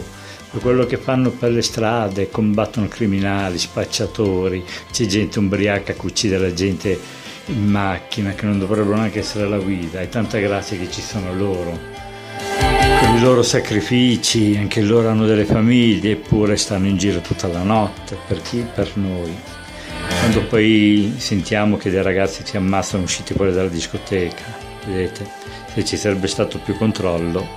Quello 0.49 0.85
che 0.85 0.97
fanno 0.97 1.29
per 1.29 1.51
le 1.51 1.61
strade, 1.61 2.29
combattono 2.29 2.87
criminali, 2.87 3.57
spacciatori, 3.57 4.63
c'è 4.91 5.05
gente 5.05 5.39
ubriaca 5.39 5.93
che 5.93 6.05
uccide 6.05 6.37
la 6.37 6.51
gente 6.51 6.99
in 7.45 7.69
macchina, 7.69 8.31
che 8.31 8.45
non 8.45 8.57
dovrebbero 8.57 8.95
neanche 8.95 9.19
essere 9.19 9.45
alla 9.45 9.59
guida, 9.59 10.01
e 10.01 10.09
tanta 10.09 10.39
grazia 10.39 10.77
che 10.77 10.89
ci 10.89 11.01
sono 11.01 11.33
loro. 11.35 11.77
Per 12.49 13.09
i 13.15 13.19
loro 13.19 13.43
sacrifici, 13.43 14.57
anche 14.57 14.81
loro 14.81 15.09
hanno 15.09 15.25
delle 15.25 15.45
famiglie, 15.45 16.11
eppure 16.11 16.57
stanno 16.57 16.87
in 16.87 16.97
giro 16.97 17.21
tutta 17.21 17.47
la 17.47 17.63
notte, 17.63 18.17
per 18.27 18.41
chi? 18.41 18.65
Per 18.73 18.91
noi. 18.95 19.35
Quando 20.19 20.43
poi 20.47 21.13
sentiamo 21.17 21.77
che 21.77 21.91
dei 21.91 22.01
ragazzi 22.01 22.41
si 22.43 22.57
ammassano 22.57 23.03
usciti 23.03 23.33
fuori 23.33 23.53
dalla 23.53 23.69
discoteca, 23.69 24.43
vedete, 24.85 25.29
se 25.73 25.85
ci 25.85 25.97
sarebbe 25.97 26.27
stato 26.27 26.57
più 26.59 26.75
controllo, 26.75 27.47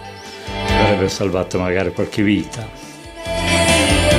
avrebbe 0.68 1.08
salvato 1.08 1.58
magari 1.58 1.92
qualche 1.92 2.22
vita. 2.22 2.79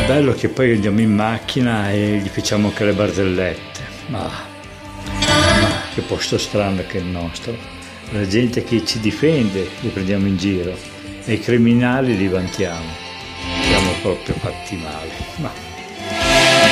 È 0.01 0.07
bello 0.07 0.33
che 0.33 0.49
poi 0.49 0.73
andiamo 0.73 0.99
in 0.99 1.13
macchina 1.13 1.91
e 1.91 2.17
gli 2.17 2.27
facciamo 2.27 2.69
anche 2.69 2.85
le 2.85 2.93
barzellette. 2.93 3.81
Ma, 4.07 4.23
ma 4.23 5.81
che 5.93 6.01
posto 6.01 6.39
strano 6.39 6.83
che 6.87 6.97
è 6.97 7.01
il 7.01 7.07
nostro. 7.07 7.55
La 8.09 8.27
gente 8.27 8.63
che 8.63 8.83
ci 8.83 8.99
difende 8.99 9.69
li 9.79 9.89
prendiamo 9.89 10.25
in 10.25 10.37
giro 10.37 10.75
e 11.23 11.33
i 11.33 11.39
criminali 11.39 12.17
li 12.17 12.27
vantiamo. 12.27 12.89
Siamo 13.61 13.91
proprio 14.01 14.33
fatti 14.39 14.75
male. 14.75 15.11
Ma 15.35 15.51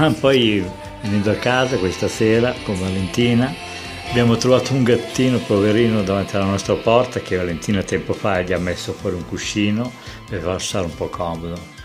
Ah, 0.00 0.12
poi 0.20 0.64
venendo 1.02 1.30
a 1.30 1.36
casa 1.36 1.78
questa 1.78 2.06
sera 2.06 2.54
con 2.64 2.78
Valentina 2.78 3.67
abbiamo 4.10 4.36
trovato 4.36 4.72
un 4.72 4.84
gattino 4.84 5.38
poverino 5.38 6.02
davanti 6.02 6.34
alla 6.36 6.46
nostra 6.46 6.74
porta 6.74 7.20
che 7.20 7.36
Valentina 7.36 7.82
tempo 7.82 8.14
fa 8.14 8.40
gli 8.40 8.52
ha 8.52 8.58
messo 8.58 8.92
fuori 8.92 9.16
un 9.16 9.26
cuscino 9.26 9.92
per 10.28 10.40
far 10.40 10.62
stare 10.62 10.86
un 10.86 10.94
po' 10.94 11.08
comodo. 11.08 11.76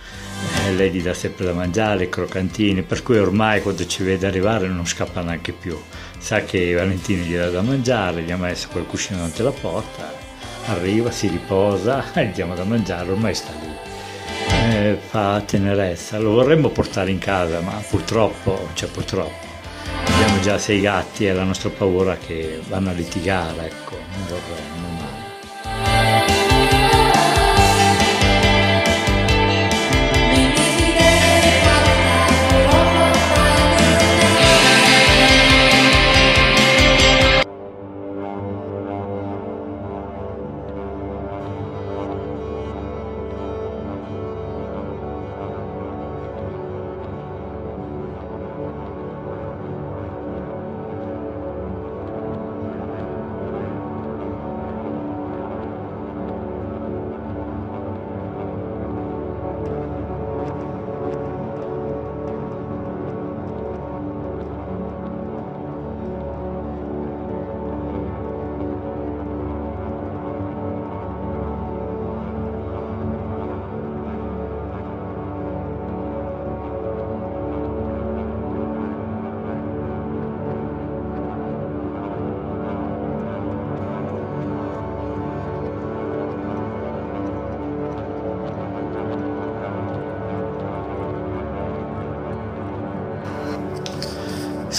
E 0.66 0.74
lei 0.74 0.92
gli 0.92 1.02
dà 1.02 1.14
sempre 1.14 1.46
da 1.46 1.54
mangiare, 1.54 2.10
croccantini, 2.10 2.82
per 2.82 3.04
cui 3.04 3.18
ormai 3.18 3.62
quando 3.62 3.86
ci 3.86 4.04
vede 4.04 4.26
arrivare 4.26 4.68
non 4.68 4.86
scappa 4.86 5.22
neanche 5.22 5.52
più. 5.52 5.78
Sa 6.18 6.42
che 6.42 6.74
Valentina 6.74 7.24
gli 7.24 7.36
dà 7.36 7.50
da 7.50 7.62
mangiare, 7.62 8.22
gli 8.22 8.32
ha 8.32 8.38
messo 8.38 8.68
quel 8.72 8.86
cuscino 8.86 9.18
davanti 9.18 9.42
alla 9.42 9.52
porta, 9.52 10.14
arriva, 10.68 11.12
si 11.12 11.28
riposa 11.28 12.14
e 12.14 12.28
gli 12.28 12.34
diamo 12.34 12.56
da 12.56 12.64
mangiare, 12.64 13.12
ormai 13.12 13.36
sta 13.36 13.52
lì. 13.60 13.92
Eh, 14.50 14.98
fa 15.10 15.42
tenerezza, 15.46 16.20
lo 16.20 16.32
vorremmo 16.32 16.70
portare 16.70 17.12
in 17.12 17.20
casa, 17.20 17.60
ma 17.62 17.82
purtroppo, 17.88 18.70
cioè 18.74 18.90
purtroppo, 18.90 19.53
abbiamo 20.34 20.40
già 20.42 20.58
sei 20.58 20.82
gatti 20.82 21.28
e 21.28 21.34
la 21.34 21.44
nostra 21.44 21.70
paura 21.70 22.14
è 22.14 22.18
che 22.18 22.60
vanno 22.68 22.90
a 22.90 22.94
litigare, 22.94 23.68
ecco, 23.68 23.96
non 23.96 24.26
vorremmo 24.28 24.83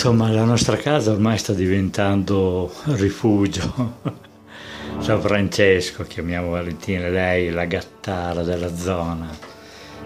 Insomma, 0.05 0.31
la 0.31 0.45
nostra 0.45 0.77
casa 0.77 1.13
ormai 1.13 1.39
sta 1.39 1.55
diventando 1.55 2.71
rifugio. 2.89 4.01
San 5.01 5.19
Francesco, 5.19 6.03
chiamiamo 6.03 6.51
Valentina, 6.51 7.09
lei 7.09 7.49
la 7.49 7.65
gattara 7.65 8.43
della 8.43 8.77
zona. 8.77 9.35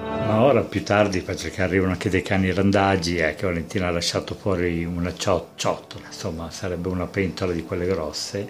Ma 0.00 0.40
ora 0.40 0.60
più 0.60 0.84
tardi, 0.84 1.20
perché 1.20 1.60
arrivano 1.60 1.90
anche 1.90 2.10
dei 2.10 2.22
cani 2.22 2.52
randaggi, 2.52 3.16
è 3.16 3.34
che 3.34 3.46
Valentina 3.46 3.88
ha 3.88 3.90
lasciato 3.90 4.36
fuori 4.36 4.84
una 4.84 5.12
ciotola, 5.16 6.06
insomma 6.06 6.48
sarebbe 6.52 6.86
una 6.86 7.06
pentola 7.06 7.52
di 7.52 7.64
quelle 7.64 7.86
grosse, 7.86 8.48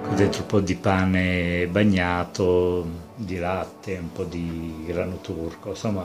con 0.00 0.14
dentro 0.14 0.42
un 0.42 0.46
po' 0.46 0.60
di 0.60 0.76
pane 0.76 1.66
bagnato, 1.66 2.88
di 3.16 3.38
latte, 3.38 3.98
un 4.00 4.12
po' 4.12 4.22
di 4.22 4.84
grano 4.86 5.18
turco, 5.20 5.70
insomma 5.70 6.04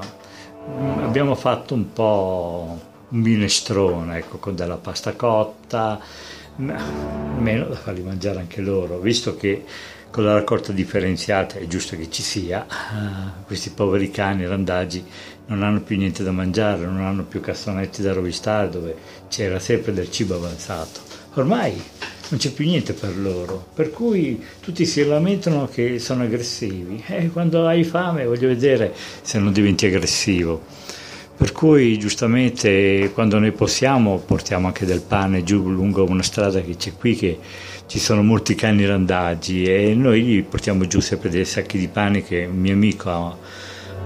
abbiamo 1.03 1.35
fatto 1.35 1.75
un 1.75 1.93
po' 1.93 2.89
un 3.11 3.19
minestrone, 3.19 4.17
ecco, 4.17 4.37
con 4.37 4.55
della 4.55 4.77
pasta 4.77 5.13
cotta, 5.13 5.99
meno 6.57 7.65
da 7.65 7.75
farli 7.75 8.01
mangiare 8.01 8.39
anche 8.39 8.61
loro, 8.61 8.99
visto 8.99 9.35
che 9.35 9.63
con 10.11 10.25
la 10.25 10.33
raccolta 10.33 10.73
differenziata 10.73 11.55
è 11.55 11.65
giusto 11.67 11.95
che 11.95 12.09
ci 12.09 12.21
sia, 12.21 12.65
questi 13.45 13.69
poveri 13.69 14.11
cani 14.11 14.45
randaggi 14.45 15.03
non 15.47 15.63
hanno 15.63 15.81
più 15.81 15.97
niente 15.97 16.23
da 16.23 16.31
mangiare, 16.31 16.85
non 16.85 17.01
hanno 17.01 17.23
più 17.23 17.39
cassonetti 17.39 18.01
da 18.01 18.13
rovistare 18.13 18.69
dove 18.69 18.95
c'era 19.29 19.59
sempre 19.59 19.93
del 19.93 20.11
cibo 20.11 20.35
avanzato. 20.35 20.99
Ormai 21.35 21.81
non 22.29 22.39
c'è 22.39 22.51
più 22.51 22.65
niente 22.65 22.93
per 22.93 23.17
loro, 23.17 23.67
per 23.73 23.91
cui 23.91 24.43
tutti 24.59 24.85
si 24.85 25.05
lamentano 25.05 25.67
che 25.67 25.97
sono 25.99 26.23
aggressivi 26.23 27.03
e 27.07 27.29
quando 27.29 27.65
hai 27.67 27.83
fame 27.85 28.25
voglio 28.25 28.47
vedere 28.47 28.93
se 29.21 29.39
non 29.39 29.53
diventi 29.53 29.85
aggressivo. 29.85 30.61
Per 31.41 31.53
cui 31.53 31.97
giustamente 31.97 33.09
quando 33.15 33.39
noi 33.39 33.51
possiamo 33.51 34.19
portiamo 34.19 34.67
anche 34.67 34.85
del 34.85 35.01
pane 35.01 35.41
giù 35.41 35.71
lungo 35.71 36.07
una 36.07 36.21
strada 36.21 36.61
che 36.61 36.75
c'è 36.77 36.93
qui 36.95 37.15
che 37.15 37.39
ci 37.87 37.97
sono 37.97 38.21
molti 38.21 38.53
cani 38.53 38.85
randaggi 38.85 39.63
e 39.63 39.95
noi 39.95 40.21
gli 40.21 40.43
portiamo 40.43 40.85
giù 40.85 40.99
sempre 40.99 41.31
dei 41.31 41.45
sacchi 41.45 41.79
di 41.79 41.87
pane 41.87 42.21
che 42.21 42.45
un 42.45 42.59
mio 42.59 42.73
amico 42.73 43.09
ha, 43.09 43.35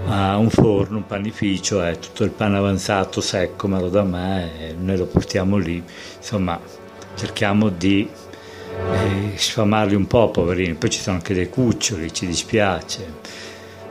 ha 0.06 0.38
un 0.38 0.48
forno, 0.48 0.96
un 0.96 1.06
panificio, 1.06 1.82
è 1.82 1.98
tutto 1.98 2.24
il 2.24 2.30
pane 2.30 2.56
avanzato 2.56 3.20
secco, 3.20 3.68
me 3.68 3.80
lo 3.80 3.90
da 3.90 4.02
me 4.02 4.58
e 4.58 4.74
noi 4.80 4.96
lo 4.96 5.04
portiamo 5.04 5.58
lì. 5.58 5.82
Insomma, 6.16 6.58
cerchiamo 7.16 7.68
di 7.68 8.08
eh, 8.08 9.36
sfamarli 9.36 9.94
un 9.94 10.06
po', 10.06 10.30
poverini. 10.30 10.72
Poi 10.72 10.88
ci 10.88 11.00
sono 11.00 11.16
anche 11.16 11.34
dei 11.34 11.50
cuccioli, 11.50 12.14
ci 12.14 12.26
dispiace 12.26 13.44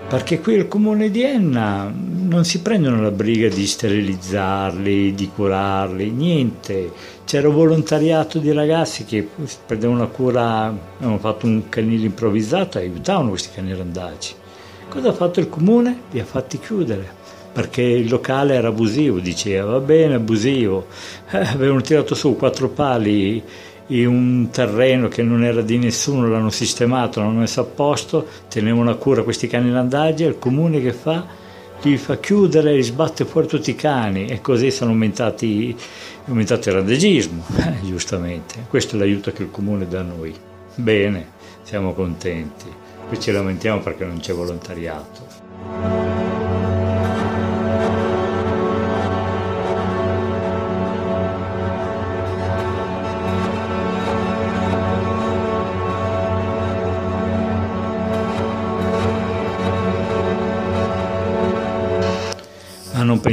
perché 0.07 0.39
qui 0.39 0.59
al 0.59 0.67
comune 0.67 1.09
di 1.09 1.23
Enna 1.23 1.91
non 1.91 2.45
si 2.45 2.61
prendono 2.61 3.01
la 3.01 3.11
briga 3.11 3.47
di 3.49 3.65
sterilizzarli, 3.65 5.13
di 5.13 5.29
curarli, 5.33 6.11
niente. 6.11 6.91
C'era 7.25 7.47
un 7.49 7.55
volontariato 7.55 8.37
di 8.37 8.51
ragazzi 8.51 9.03
che 9.03 9.27
prendevano 9.65 9.99
una 10.01 10.09
cura, 10.09 10.65
avevano 10.97 11.17
fatto 11.17 11.47
un 11.47 11.69
canile 11.69 12.05
improvvisato 12.05 12.77
e 12.77 12.83
aiutavano 12.83 13.29
questi 13.29 13.49
cani 13.53 13.75
randagi. 13.75 14.33
Cosa 14.89 15.09
ha 15.09 15.13
fatto 15.13 15.39
il 15.39 15.49
comune? 15.49 16.01
Li 16.11 16.19
ha 16.19 16.25
fatti 16.25 16.59
chiudere 16.59 17.23
perché 17.55 17.81
il 17.81 18.09
locale 18.09 18.53
era 18.53 18.67
abusivo, 18.67 19.19
diceva 19.19 19.71
va 19.71 19.79
bene, 19.79 20.15
abusivo. 20.15 20.87
Eh, 21.31 21.37
avevano 21.55 21.81
tirato 21.81 22.13
su 22.13 22.35
quattro 22.35 22.67
pali 22.67 23.41
in 23.87 24.07
un 24.07 24.49
terreno 24.51 25.07
che 25.07 25.21
non 25.21 25.43
era 25.43 25.61
di 25.61 25.77
nessuno, 25.77 26.27
l'hanno 26.27 26.49
sistemato, 26.49 27.19
l'hanno 27.19 27.39
messo 27.39 27.61
a 27.61 27.65
posto, 27.65 28.25
tenevano 28.49 28.89
a 28.89 28.95
cura 28.95 29.23
questi 29.23 29.47
cani 29.47 29.69
landaggi 29.69 30.23
e 30.23 30.27
il 30.27 30.39
comune 30.39 30.81
che 30.81 30.93
fa? 30.93 31.43
Li 31.81 31.97
fa 31.97 32.17
chiudere, 32.17 32.73
li 32.73 32.81
sbatte 32.81 33.25
fuori 33.25 33.47
tutti 33.47 33.69
i 33.69 33.75
cani 33.75 34.25
e 34.25 34.41
così 34.41 34.71
sono 34.71 34.91
aumentati, 34.91 35.69
è 35.69 36.29
aumentato 36.29 36.69
il 36.69 36.75
randagismo, 36.75 37.43
eh, 37.57 37.75
giustamente. 37.85 38.65
Questo 38.69 38.95
è 38.95 38.99
l'aiuto 38.99 39.31
che 39.31 39.43
il 39.43 39.51
comune 39.51 39.87
dà 39.87 39.99
a 39.99 40.03
noi. 40.03 40.33
Bene, 40.75 41.33
siamo 41.61 41.93
contenti. 41.93 42.65
Qui 43.07 43.19
ci 43.19 43.31
lamentiamo 43.31 43.81
perché 43.81 44.03
non 44.03 44.17
c'è 44.17 44.33
volontariato. 44.33 46.04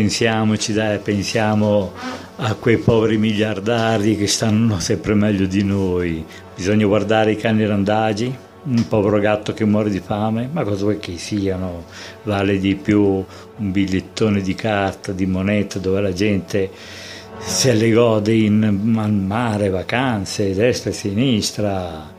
Pensiamoci, 0.02 0.72
dai, 0.72 0.98
pensiamo 0.98 1.92
a 2.36 2.54
quei 2.54 2.78
poveri 2.78 3.18
miliardari 3.18 4.16
che 4.16 4.26
stanno 4.26 4.80
sempre 4.80 5.14
meglio 5.14 5.46
di 5.46 5.62
noi. 5.62 6.24
Bisogna 6.56 6.86
guardare 6.86 7.30
i 7.30 7.36
cani 7.36 7.64
randagi, 7.64 8.36
un 8.64 8.88
povero 8.88 9.20
gatto 9.20 9.52
che 9.52 9.64
muore 9.64 9.90
di 9.90 10.00
fame, 10.00 10.48
ma 10.50 10.64
cosa 10.64 10.82
vuoi 10.82 10.98
che 10.98 11.16
siano? 11.18 11.84
Vale 12.24 12.58
di 12.58 12.74
più 12.74 13.00
un 13.04 13.70
bigliettone 13.70 14.40
di 14.40 14.56
carta, 14.56 15.12
di 15.12 15.24
moneta, 15.24 15.78
dove 15.78 16.00
la 16.00 16.12
gente 16.12 16.70
se 17.38 17.72
le 17.72 17.92
gode 17.92 18.34
in 18.34 18.58
mare, 19.24 19.68
vacanze, 19.68 20.52
destra 20.52 20.90
e 20.90 20.94
sinistra. 20.94 22.10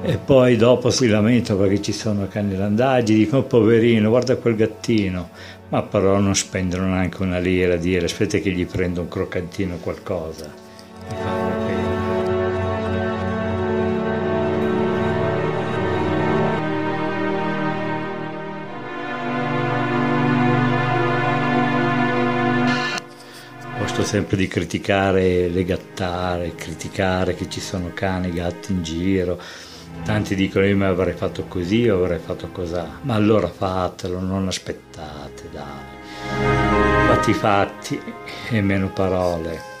E 0.00 0.16
poi 0.16 0.56
dopo 0.56 0.90
si 0.90 1.08
lamentano 1.08 1.60
perché 1.60 1.82
ci 1.82 1.92
sono 1.92 2.28
cani 2.28 2.56
randaggi, 2.56 3.14
dicono 3.14 3.42
poverino, 3.42 4.08
guarda 4.08 4.36
quel 4.36 4.54
gattino 4.54 5.30
ma 5.70 5.82
però 5.82 6.18
non 6.18 6.34
spendono 6.34 6.86
neanche 6.86 7.22
una 7.22 7.38
lira 7.38 7.74
a 7.74 7.76
dire 7.76 8.06
aspetta 8.06 8.38
che 8.38 8.50
gli 8.50 8.66
prendo 8.66 9.02
un 9.02 9.08
croccantino 9.08 9.74
o 9.74 9.78
qualcosa. 9.78 10.66
Posto 23.78 24.04
sempre 24.04 24.36
di 24.36 24.48
criticare 24.48 25.48
le 25.48 25.64
gattare, 25.64 26.54
criticare 26.54 27.34
che 27.34 27.48
ci 27.48 27.60
sono 27.60 27.90
cani, 27.94 28.30
gatti 28.30 28.72
in 28.72 28.82
giro, 28.82 29.40
Tanti 30.04 30.34
dicono 30.34 30.64
io 30.64 30.76
mi 30.76 30.84
avrei 30.84 31.14
fatto 31.14 31.44
così 31.44 31.88
o 31.88 32.02
avrei 32.02 32.18
fatto 32.18 32.48
così, 32.50 32.80
ma 33.02 33.14
allora 33.14 33.48
fatelo, 33.48 34.20
non 34.20 34.48
aspettate, 34.48 35.48
dai. 35.52 35.96
Fatti 37.08 37.32
fatti 37.34 38.00
e 38.50 38.60
meno 38.60 38.88
parole. 38.88 39.77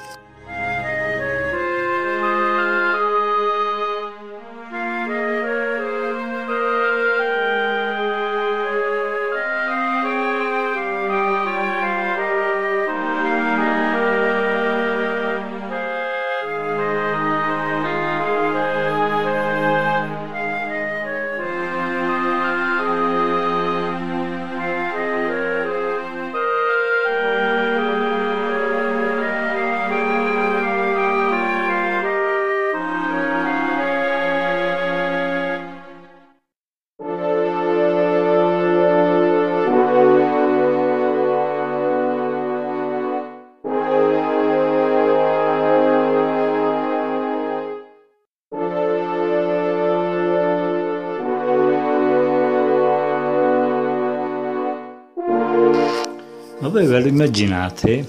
Voi 56.78 56.86
ve 56.86 57.00
lo 57.00 57.08
immaginate 57.08 58.06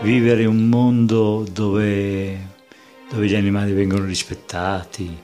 vivere 0.00 0.42
in 0.42 0.48
un 0.48 0.66
mondo 0.66 1.44
dove, 1.52 2.38
dove, 3.10 3.26
gli 3.26 3.34
animali 3.34 3.72
vengono 3.72 4.06
rispettati, 4.06 5.14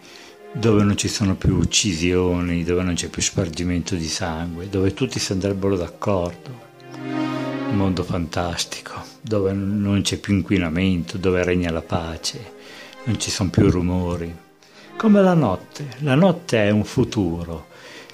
dove 0.53 0.83
non 0.83 0.95
ci 0.99 1.09
sono 1.09 1.35
più 1.35 1.57
uccisioni, 1.57 2.63
dove 2.63 2.83
non 2.83 2.93
c'è 2.93 3.09
più 3.09 3.23
spargimento 3.23 3.95
di 3.95 4.07
sangue, 4.07 4.69
dove 4.69 4.93
tutti 4.93 5.19
si 5.19 5.33
andrebbero 5.33 5.79
d'accordo? 5.79 6.71
Un 7.71 7.75
mondo 7.75 8.03
fantastico, 8.03 9.03
dove 9.23 9.55
non 9.55 10.03
c'è 10.03 10.19
più 10.19 10.35
inquinamento, 10.35 11.17
dove 11.17 11.43
regna 11.45 11.71
la 11.71 11.81
pace, 11.81 12.53
non 13.05 13.19
ci 13.19 13.31
sono 13.31 13.49
più 13.49 13.71
rumori. 13.71 14.31
Come 14.99 15.23
la 15.23 15.35
notte, 15.35 15.87
la 16.01 16.15
notte 16.15 16.67
è 16.67 16.71
un 16.71 16.85
futuro, 16.85 17.69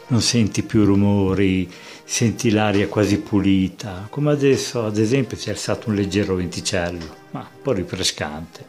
non 0.09 0.21
senti 0.21 0.63
più 0.63 0.85
rumori, 0.85 1.69
senti 2.11 2.51
l'aria 2.51 2.89
quasi 2.89 3.21
pulita, 3.21 4.07
come 4.09 4.33
adesso 4.33 4.87
ad 4.87 4.97
esempio 4.97 5.37
si 5.37 5.51
è 5.51 5.53
alzato 5.53 5.91
un 5.91 5.95
leggero 5.95 6.37
venticello, 6.37 7.17
ma 7.33 7.41
un 7.41 7.63
po' 7.63 7.73
rinfrescante. 7.73 8.65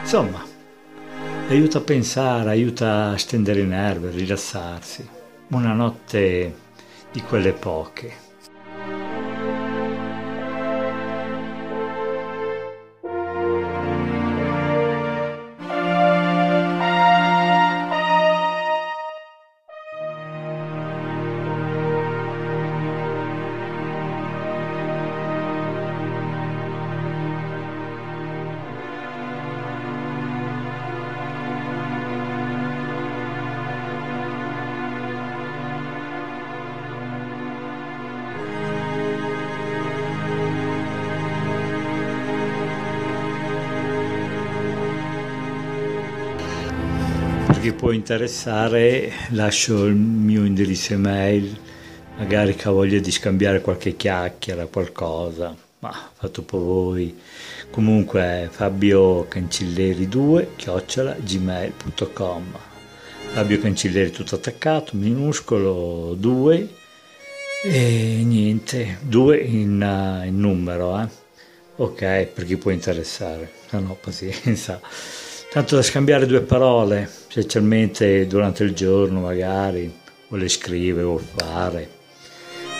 Insomma, 0.00 0.42
aiuta 1.48 1.78
a 1.78 1.82
pensare, 1.82 2.48
aiuta 2.48 3.08
a 3.08 3.18
stendere 3.18 3.62
i 3.62 3.66
nervi, 3.66 4.06
a 4.06 4.10
rilassarsi. 4.10 5.06
Una 5.48 5.72
notte 5.72 6.54
di 7.10 7.20
quelle 7.22 7.52
poche. 7.52 8.29
Chi 47.70 47.76
può 47.76 47.92
interessare 47.92 49.12
lascio 49.30 49.84
il 49.84 49.94
mio 49.94 50.44
indirizzo 50.44 50.94
email, 50.94 51.56
magari 52.16 52.54
che 52.56 52.68
ha 52.68 52.72
voglia 52.72 52.98
di 52.98 53.10
scambiare 53.12 53.60
qualche 53.60 53.96
chiacchiera, 53.96 54.66
qualcosa, 54.66 55.54
ma 55.78 56.10
fatto 56.14 56.42
per 56.42 56.58
voi. 56.58 57.16
Comunque 57.70 58.48
Fabio 58.50 59.26
Cancilleri 59.28 60.08
2 60.08 60.52
chiocciola 60.56 61.16
gmail.com 61.20 62.58
Fabio 63.32 63.60
Cancilleri 63.60 64.10
tutto 64.10 64.34
attaccato, 64.34 64.96
minuscolo 64.96 66.14
2 66.18 66.68
e 67.62 68.22
niente, 68.24 68.98
2 69.02 69.36
in, 69.38 70.22
in 70.26 70.40
numero, 70.40 71.00
eh. 71.00 71.08
ok, 71.76 72.24
per 72.24 72.44
chi 72.46 72.56
può 72.56 72.72
interessare, 72.72 73.52
no, 73.70 73.80
no, 73.80 73.94
pazienza. 74.00 74.80
Tanto 75.52 75.74
da 75.74 75.82
scambiare 75.82 76.26
due 76.26 76.42
parole, 76.42 77.10
specialmente 77.10 78.24
durante 78.28 78.62
il 78.62 78.72
giorno 78.72 79.18
magari, 79.18 79.92
vuole 80.28 80.48
scrivere 80.48 81.04
o 81.04 81.18
fare. 81.18 81.90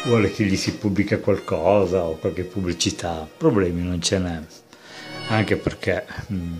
vuole 0.05 0.31
che 0.31 0.45
gli 0.45 0.55
si 0.55 0.75
pubblica 0.77 1.19
qualcosa 1.19 2.05
o 2.05 2.17
qualche 2.17 2.45
pubblicità, 2.45 3.29
problemi 3.37 3.83
non 3.83 4.01
ce 4.01 4.19
n'è, 4.21 4.41
anche 5.31 5.57
perché, 5.57 6.07
mm, 6.33 6.53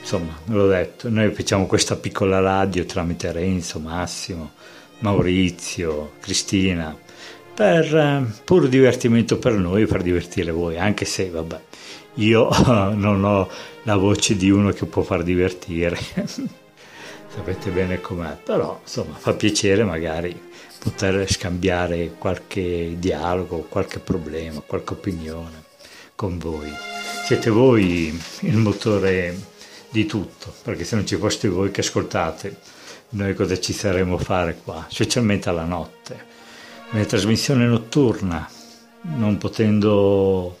insomma, 0.00 0.34
l'ho 0.46 0.66
detto, 0.66 1.10
noi 1.10 1.30
facciamo 1.32 1.66
questa 1.66 1.96
piccola 1.96 2.40
radio 2.40 2.86
tramite 2.86 3.30
Renzo, 3.30 3.78
Massimo, 3.80 4.52
Maurizio, 5.00 6.12
Cristina, 6.20 6.96
per 7.54 7.94
eh, 7.94 8.24
puro 8.44 8.66
divertimento 8.66 9.36
per 9.36 9.52
noi, 9.52 9.84
per 9.84 10.00
divertire 10.00 10.52
voi, 10.52 10.78
anche 10.78 11.04
se, 11.04 11.28
vabbè, 11.28 11.60
io 12.14 12.48
non 12.94 13.24
ho 13.24 13.48
la 13.82 13.96
voce 13.96 14.36
di 14.36 14.50
uno 14.50 14.70
che 14.70 14.86
può 14.86 15.02
far 15.02 15.22
divertire, 15.22 15.98
sapete 17.28 17.70
bene 17.70 18.00
com'è, 18.00 18.36
però 18.42 18.80
insomma 18.82 19.14
fa 19.14 19.34
piacere 19.34 19.84
magari 19.84 20.52
poter 20.78 21.30
scambiare 21.30 22.14
qualche 22.18 22.96
dialogo, 22.98 23.66
qualche 23.68 23.98
problema, 23.98 24.60
qualche 24.60 24.92
opinione 24.92 25.62
con 26.14 26.38
voi. 26.38 26.70
Siete 27.24 27.50
voi 27.50 28.20
il 28.40 28.56
motore 28.56 29.34
di 29.88 30.06
tutto, 30.06 30.52
perché 30.62 30.84
se 30.84 30.96
non 30.96 31.06
ci 31.06 31.16
foste 31.16 31.48
voi 31.48 31.70
che 31.70 31.80
ascoltate, 31.80 32.58
noi 33.10 33.34
cosa 33.34 33.58
ci 33.58 33.72
saremmo 33.72 34.16
a 34.16 34.18
fare 34.18 34.58
qua, 34.62 34.86
specialmente 34.88 35.48
alla 35.48 35.64
notte. 35.64 36.32
Nella 36.90 37.06
trasmissione 37.06 37.64
notturna, 37.66 38.48
non 39.02 39.38
potendo 39.38 40.58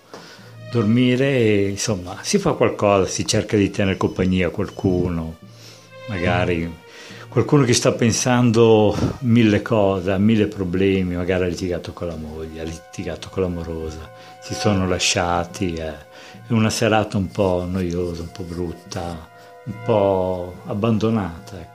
dormire, 0.74 1.68
insomma, 1.68 2.18
si 2.22 2.38
fa 2.38 2.54
qualcosa, 2.54 3.06
si 3.06 3.24
cerca 3.24 3.56
di 3.56 3.70
tenere 3.70 3.96
compagnia 3.96 4.48
a 4.48 4.50
qualcuno, 4.50 5.36
magari 6.08 6.82
qualcuno 7.28 7.62
che 7.64 7.74
sta 7.74 7.92
pensando 7.92 8.96
mille 9.20 9.62
cose, 9.62 10.18
mille 10.18 10.48
problemi, 10.48 11.14
magari 11.14 11.44
ha 11.44 11.46
litigato 11.46 11.92
con 11.92 12.08
la 12.08 12.16
moglie, 12.16 12.60
ha 12.60 12.64
litigato 12.64 13.28
con 13.28 13.44
l'amorosa, 13.44 14.10
si 14.42 14.54
sono 14.54 14.88
lasciati, 14.88 15.74
eh. 15.74 15.94
è 16.48 16.52
una 16.52 16.70
serata 16.70 17.18
un 17.18 17.28
po' 17.28 17.64
noiosa, 17.68 18.22
un 18.22 18.32
po' 18.32 18.42
brutta, 18.42 19.30
un 19.66 19.74
po' 19.84 20.54
abbandonata, 20.66 21.73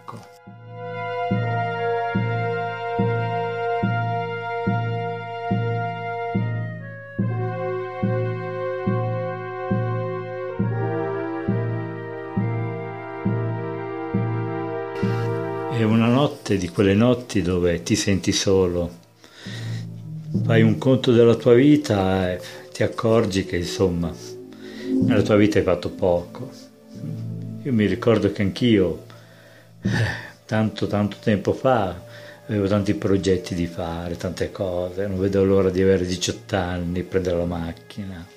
È 15.79 15.83
una 15.83 16.07
notte 16.07 16.57
di 16.57 16.67
quelle 16.67 16.93
notti 16.93 17.41
dove 17.41 17.81
ti 17.83 17.95
senti 17.95 18.33
solo, 18.33 18.97
fai 20.43 20.61
un 20.61 20.77
conto 20.77 21.13
della 21.13 21.35
tua 21.35 21.53
vita 21.53 22.33
e 22.33 22.41
ti 22.73 22.83
accorgi 22.83 23.45
che 23.45 23.55
insomma 23.55 24.13
nella 25.05 25.21
tua 25.21 25.37
vita 25.37 25.57
hai 25.57 25.63
fatto 25.63 25.89
poco. 25.89 26.51
Io 27.63 27.71
mi 27.71 27.85
ricordo 27.85 28.29
che 28.33 28.41
anch'io, 28.41 29.05
eh, 29.83 29.89
tanto 30.45 30.85
tanto 30.87 31.15
tempo 31.21 31.53
fa, 31.53 31.97
avevo 32.47 32.67
tanti 32.67 32.93
progetti 32.93 33.55
di 33.55 33.65
fare, 33.65 34.17
tante 34.17 34.51
cose, 34.51 35.07
non 35.07 35.17
vedo 35.17 35.45
l'ora 35.45 35.69
di 35.69 35.81
avere 35.81 36.05
18 36.05 36.57
anni, 36.57 37.03
prendere 37.03 37.37
la 37.37 37.45
macchina. 37.45 38.27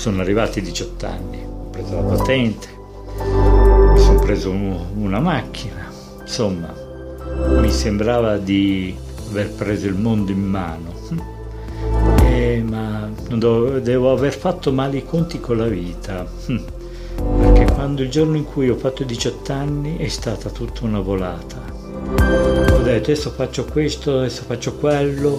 Sono 0.00 0.22
arrivati 0.22 0.60
i 0.60 0.62
18 0.62 1.06
anni, 1.06 1.44
ho 1.44 1.68
preso 1.68 1.94
la 1.94 2.00
patente, 2.00 2.68
mi 3.92 3.98
sono 3.98 4.18
preso 4.18 4.50
una 4.50 5.20
macchina, 5.20 5.92
insomma, 6.22 6.74
mi 7.60 7.70
sembrava 7.70 8.38
di 8.38 8.96
aver 9.28 9.50
preso 9.50 9.88
il 9.88 9.96
mondo 9.96 10.32
in 10.32 10.40
mano, 10.40 10.94
eh, 12.22 12.64
ma 12.66 13.10
devo, 13.28 13.78
devo 13.78 14.10
aver 14.12 14.32
fatto 14.32 14.72
male 14.72 14.96
i 14.96 15.04
conti 15.04 15.38
con 15.38 15.58
la 15.58 15.66
vita, 15.66 16.26
perché 16.46 17.70
quando 17.70 18.00
il 18.00 18.08
giorno 18.08 18.38
in 18.38 18.44
cui 18.46 18.70
ho 18.70 18.76
fatto 18.76 19.04
18 19.04 19.52
anni 19.52 19.98
è 19.98 20.08
stata 20.08 20.48
tutta 20.48 20.86
una 20.86 21.00
volata. 21.00 21.58
Ho 22.72 22.82
detto 22.82 23.10
adesso 23.10 23.30
faccio 23.32 23.66
questo, 23.66 24.20
adesso 24.20 24.44
faccio 24.46 24.76
quello, 24.76 25.38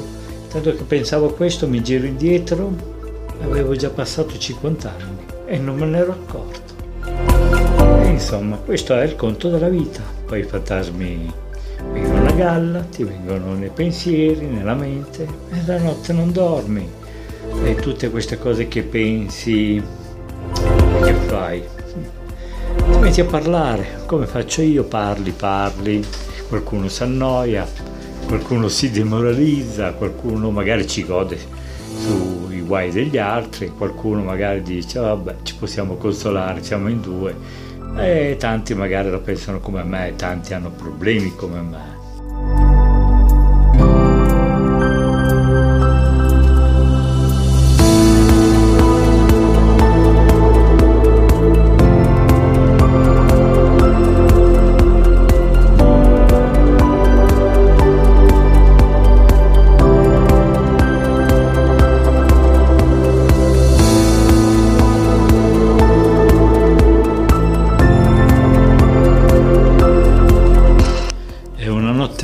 tanto 0.52 0.76
che 0.76 0.84
pensavo 0.84 1.30
a 1.30 1.34
questo 1.34 1.68
mi 1.68 1.82
giro 1.82 2.06
indietro 2.06 3.00
avevo 3.44 3.76
già 3.76 3.90
passato 3.90 4.38
50 4.38 4.90
anni 4.90 5.26
e 5.46 5.58
non 5.58 5.78
me 5.78 5.86
ne 5.86 5.98
ero 5.98 6.12
accorto. 6.12 6.60
E 8.04 8.08
insomma, 8.08 8.58
questo 8.58 8.96
è 8.96 9.04
il 9.04 9.16
conto 9.16 9.50
della 9.50 9.70
vita. 9.70 10.02
Poi 10.26 10.40
i 10.40 10.44
fantasmi 10.44 11.34
vengono 11.92 12.28
a 12.28 12.32
galla, 12.32 12.80
ti 12.82 13.04
vengono 13.04 13.54
nei 13.54 13.70
pensieri, 13.70 14.46
nella 14.46 14.76
mente, 14.76 15.28
e 15.52 15.62
la 15.66 15.78
notte 15.80 16.14
non 16.14 16.32
dormi. 16.32 16.88
E 17.64 17.76
tutte 17.76 18.10
queste 18.10 18.38
cose 18.38 18.68
che 18.68 18.84
pensi, 18.84 19.82
che 21.04 21.14
fai? 21.14 21.64
Ti 22.76 22.98
metti 23.00 23.22
a 23.22 23.26
parlare, 23.26 24.02
come 24.06 24.28
faccio 24.28 24.62
io, 24.62 24.84
parli, 24.84 25.32
parli, 25.32 26.06
qualcuno 26.48 26.88
si 26.88 27.04
annoia, 27.04 27.68
qualcuno 28.28 28.70
si 28.70 28.92
demoralizza, 28.92 29.94
qualcuno 29.94 30.52
magari 30.52 30.88
ci 30.88 31.06
gode 31.06 31.38
su 31.98 32.31
guai 32.72 32.90
degli 32.90 33.18
altri, 33.18 33.68
qualcuno 33.68 34.24
magari 34.24 34.62
dice 34.62 34.98
vabbè 34.98 35.42
ci 35.44 35.56
possiamo 35.58 35.96
consolare, 35.96 36.64
siamo 36.64 36.88
in 36.88 37.02
due 37.02 37.36
e 37.98 38.38
tanti 38.40 38.74
magari 38.74 39.10
la 39.10 39.18
pensano 39.18 39.60
come 39.60 39.84
me, 39.84 40.14
tanti 40.16 40.54
hanno 40.54 40.72
problemi 40.72 41.36
come 41.36 41.60
me. 41.60 41.91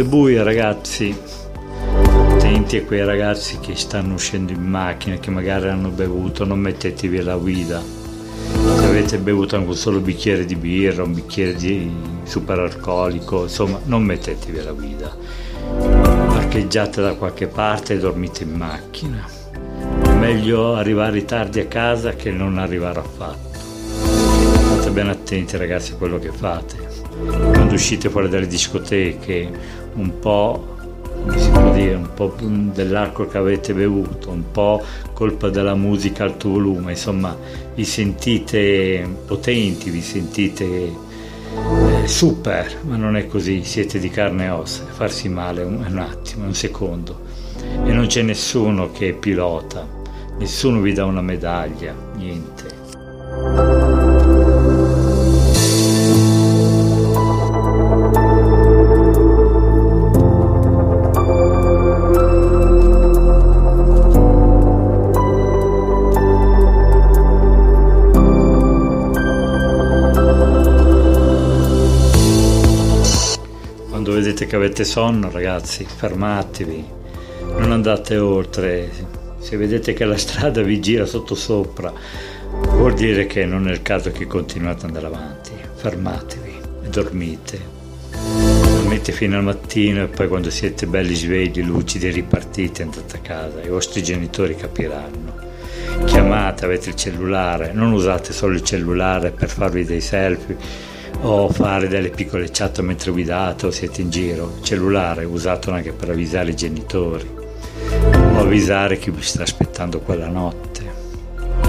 Buia 0.04 0.44
ragazzi, 0.44 1.18
attenti 2.48 2.78
a 2.78 2.84
quei 2.84 3.04
ragazzi 3.04 3.58
che 3.60 3.76
stanno 3.76 4.14
uscendo 4.14 4.52
in 4.52 4.62
macchina, 4.62 5.16
che 5.16 5.32
magari 5.32 5.70
hanno 5.70 5.90
bevuto, 5.90 6.46
non 6.46 6.60
mettetevi 6.60 7.18
alla 7.18 7.36
guida. 7.36 7.82
Se 7.82 8.86
avete 8.86 9.18
bevuto 9.18 9.56
anche 9.56 9.70
un 9.70 9.76
solo 9.76 10.00
bicchiere 10.00 10.46
di 10.46 10.56
birra, 10.56 11.04
un 11.04 11.14
bicchiere 11.14 11.56
di 11.56 11.92
superalcolico, 12.24 13.44
insomma, 13.44 13.80
non 13.86 14.04
mettetevi 14.04 14.60
alla 14.60 14.74
guida. 14.74 15.16
Parcheggiate 16.28 17.02
da 17.02 17.14
qualche 17.14 17.48
parte 17.48 17.96
e 17.96 17.98
dormite 17.98 18.44
in 18.44 18.54
macchina. 18.54 19.26
Meglio 20.20 20.76
arrivare 20.76 21.26
tardi 21.26 21.60
a 21.60 21.66
casa 21.66 22.14
che 22.14 22.30
non 22.30 22.58
arrivare 22.58 23.00
affatto. 23.00 23.58
State 24.74 24.92
ben 24.92 25.10
attenti 25.10 25.58
ragazzi 25.58 25.94
a 25.94 25.96
quello 25.96 26.20
che 26.20 26.32
fate 26.32 26.98
quando 27.26 27.74
uscite 27.74 28.10
fuori 28.10 28.30
dalle 28.30 28.48
discoteche 28.48 29.52
un 29.98 30.20
po' 30.20 30.76
come 31.24 31.40
si 31.40 31.50
può 31.50 31.74
dire, 31.74 31.96
un 31.96 32.14
po' 32.14 32.34
dell'alcol 32.40 33.30
che 33.30 33.38
avete 33.38 33.74
bevuto, 33.74 34.30
un 34.30 34.52
po' 34.52 34.82
colpa 35.14 35.50
della 35.50 35.76
musica 35.76 36.24
a 36.24 36.28
alto 36.28 36.50
volume, 36.50 36.92
insomma 36.92 37.36
vi 37.76 37.84
sentite 37.84 39.06
potenti, 39.26 39.90
vi 39.90 40.02
sentite 40.02 40.66
eh, 40.66 42.08
super, 42.08 42.80
ma 42.84 42.96
non 42.96 43.18
è 43.18 43.28
così, 43.28 43.64
siete 43.64 44.00
di 44.00 44.10
carne 44.10 44.46
e 44.46 44.50
ossa, 44.50 44.86
farsi 44.86 45.28
male 45.28 45.64
un, 45.64 45.84
un 45.86 45.98
attimo, 45.98 46.46
un 46.46 46.54
secondo 46.54 47.26
e 47.84 47.92
non 47.92 48.08
c'è 48.08 48.22
nessuno 48.22 48.92
che 48.92 49.14
pilota, 49.14 49.86
nessuno 50.38 50.80
vi 50.82 50.94
dà 50.94 51.06
una 51.06 51.22
medaglia, 51.22 51.94
niente. 52.16 53.97
vedete 74.38 74.46
che 74.46 74.56
avete 74.56 74.84
sonno, 74.84 75.32
ragazzi, 75.32 75.84
fermatevi, 75.84 76.86
non 77.58 77.72
andate 77.72 78.18
oltre. 78.20 78.88
Se 79.40 79.58
vedete 79.58 79.94
che 79.94 80.06
la 80.06 80.18
strada 80.18 80.62
vi 80.62 80.80
gira 80.80 81.06
sotto 81.06 81.34
sopra, 81.34 81.92
vuol 82.74 82.94
dire 82.94 83.26
che 83.26 83.46
non 83.46 83.68
è 83.68 83.72
il 83.72 83.82
caso 83.82 84.12
che 84.12 84.28
continuate 84.28 84.86
ad 84.86 84.96
andare 84.96 85.08
avanti. 85.08 85.52
Fermatevi 85.76 86.56
e 86.84 86.88
dormite. 86.90 87.76
Dormite 88.12 89.12
fino 89.12 89.38
al 89.38 89.44
mattino 89.44 90.04
e 90.04 90.08
poi 90.08 90.28
quando 90.28 90.52
siete 90.52 90.86
belli 90.86 91.16
svegli, 91.16 91.64
lucidi, 91.64 92.12
ripartite, 92.12 92.84
andate 92.84 93.18
a 93.18 93.20
casa. 93.22 93.64
I 93.64 93.70
vostri 93.70 94.04
genitori 94.04 94.56
capiranno 94.56 95.46
chiamate, 96.06 96.66
avete 96.66 96.90
il 96.90 96.96
cellulare, 96.96 97.72
non 97.74 97.92
usate 97.92 98.32
solo 98.32 98.54
il 98.54 98.62
cellulare 98.62 99.32
per 99.32 99.50
farvi 99.50 99.84
dei 99.84 100.02
selfie 100.02 100.56
o 101.22 101.50
fare 101.50 101.88
delle 101.88 102.10
piccole 102.10 102.50
chat 102.52 102.80
mentre 102.82 103.12
guidate 103.12 103.66
o 103.66 103.72
siete 103.72 104.02
in 104.02 104.10
giro. 104.10 104.60
Cellulare 104.62 105.26
usato 105.26 105.72
anche 105.72 105.92
per 105.92 106.10
avvisare 106.10 106.52
i 106.52 106.56
genitori 106.56 107.28
o 107.28 108.40
avvisare 108.40 108.98
chi 108.98 109.12
vi 109.12 109.22
sta 109.22 109.44
aspettando 109.44 110.00
quella 110.00 110.28
notte. 110.28 110.86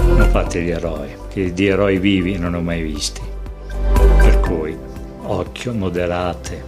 Non 0.03 0.29
fate 0.29 0.61
gli 0.61 0.69
eroi, 0.69 1.09
che 1.29 1.53
di 1.53 1.67
eroi 1.67 1.97
vivi 1.97 2.37
non 2.37 2.53
ho 2.53 2.61
mai 2.61 2.81
visti. 2.81 3.21
Per 3.93 4.39
cui, 4.39 4.77
occhio, 5.23 5.73
moderate, 5.73 6.63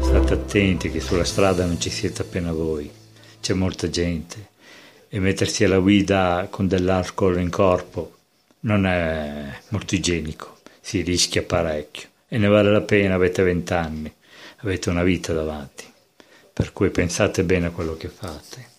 state 0.00 0.34
attenti 0.34 0.90
che 0.90 1.00
sulla 1.00 1.24
strada 1.24 1.64
non 1.64 1.80
ci 1.80 1.90
siete 1.90 2.22
appena 2.22 2.52
voi, 2.52 2.90
c'è 3.40 3.54
molta 3.54 3.88
gente 3.88 4.50
e 5.08 5.20
mettersi 5.20 5.64
alla 5.64 5.78
guida 5.78 6.46
con 6.48 6.66
dell'alcol 6.66 7.40
in 7.40 7.50
corpo 7.50 8.16
non 8.60 8.86
è 8.86 9.58
molto 9.68 9.94
igienico, 9.94 10.58
si 10.80 11.02
rischia 11.02 11.42
parecchio 11.42 12.10
e 12.32 12.38
ne 12.38 12.48
vale 12.48 12.70
la 12.70 12.80
pena, 12.80 13.16
avete 13.16 13.42
vent'anni, 13.42 14.10
avete 14.60 14.88
una 14.88 15.02
vita 15.02 15.34
davanti, 15.34 15.84
per 16.50 16.72
cui 16.72 16.88
pensate 16.88 17.44
bene 17.44 17.66
a 17.66 17.70
quello 17.70 17.94
che 17.94 18.08
fate. 18.08 18.71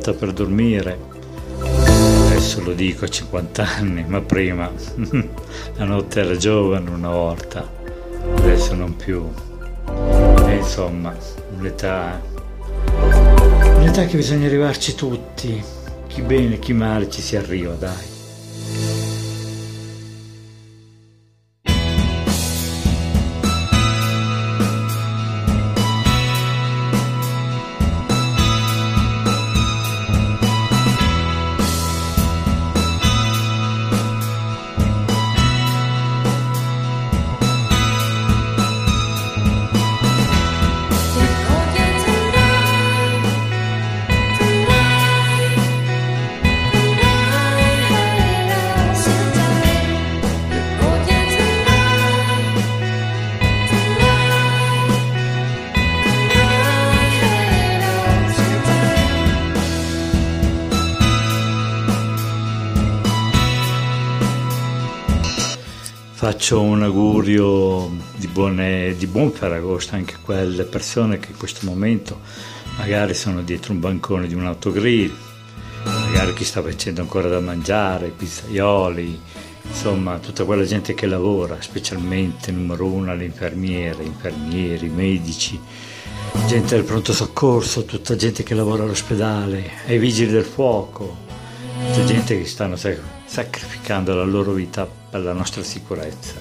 Fatta 0.00 0.14
per 0.14 0.32
dormire. 0.32 0.98
Adesso 1.60 2.62
lo 2.64 2.72
dico 2.72 3.04
a 3.04 3.08
50 3.08 3.66
anni, 3.76 4.04
ma 4.06 4.22
prima 4.22 4.70
la 5.76 5.84
notte 5.84 6.20
era 6.20 6.34
giovane 6.36 6.88
una 6.88 7.10
volta, 7.10 7.70
adesso 8.36 8.74
non 8.74 8.96
più. 8.96 9.28
E 10.46 10.56
insomma, 10.56 11.14
un'età, 11.58 12.18
un'età 13.76 14.06
che 14.06 14.16
bisogna 14.16 14.46
arrivarci 14.46 14.94
tutti, 14.94 15.62
chi 16.06 16.22
bene, 16.22 16.58
chi 16.58 16.72
male 16.72 17.10
ci 17.10 17.20
si 17.20 17.36
arriva, 17.36 17.74
dai. 17.74 18.18
Faccio 66.30 66.60
un 66.60 66.80
augurio 66.84 67.90
di, 68.14 68.28
buone, 68.28 68.94
di, 68.96 69.08
buon 69.08 69.32
Ferragosto 69.32 69.96
anche 69.96 70.14
a 70.14 70.18
quelle 70.22 70.62
persone 70.62 71.18
che 71.18 71.32
in 71.32 71.36
questo 71.36 71.66
momento 71.66 72.20
magari 72.76 73.14
sono 73.14 73.42
dietro 73.42 73.72
un 73.72 73.80
bancone 73.80 74.28
di 74.28 74.34
un 74.34 74.46
autogrill, 74.46 75.12
magari 75.82 76.32
chi 76.34 76.44
sta 76.44 76.62
facendo 76.62 77.00
ancora 77.00 77.28
da 77.28 77.40
mangiare, 77.40 78.10
pizzaioli, 78.10 79.20
insomma 79.66 80.18
tutta 80.18 80.44
quella 80.44 80.64
gente 80.64 80.94
che 80.94 81.06
lavora, 81.06 81.60
specialmente 81.60 82.52
numero 82.52 82.86
uno 82.86 83.12
le 83.12 83.24
infermiere, 83.24 84.04
infermieri, 84.04 84.88
medici, 84.88 85.58
gente 86.46 86.76
del 86.76 86.84
pronto 86.84 87.12
soccorso, 87.12 87.84
tutta 87.84 88.14
gente 88.14 88.44
che 88.44 88.54
lavora 88.54 88.84
all'ospedale, 88.84 89.68
ai 89.88 89.98
vigili 89.98 90.30
del 90.30 90.44
fuoco, 90.44 91.16
tutta 91.88 92.04
gente 92.04 92.38
che 92.38 92.46
stanno 92.46 92.76
sacrificando 92.76 94.14
la 94.14 94.22
loro 94.24 94.52
vita 94.52 94.99
per 95.10 95.22
la 95.22 95.32
nostra 95.32 95.62
sicurezza. 95.62 96.34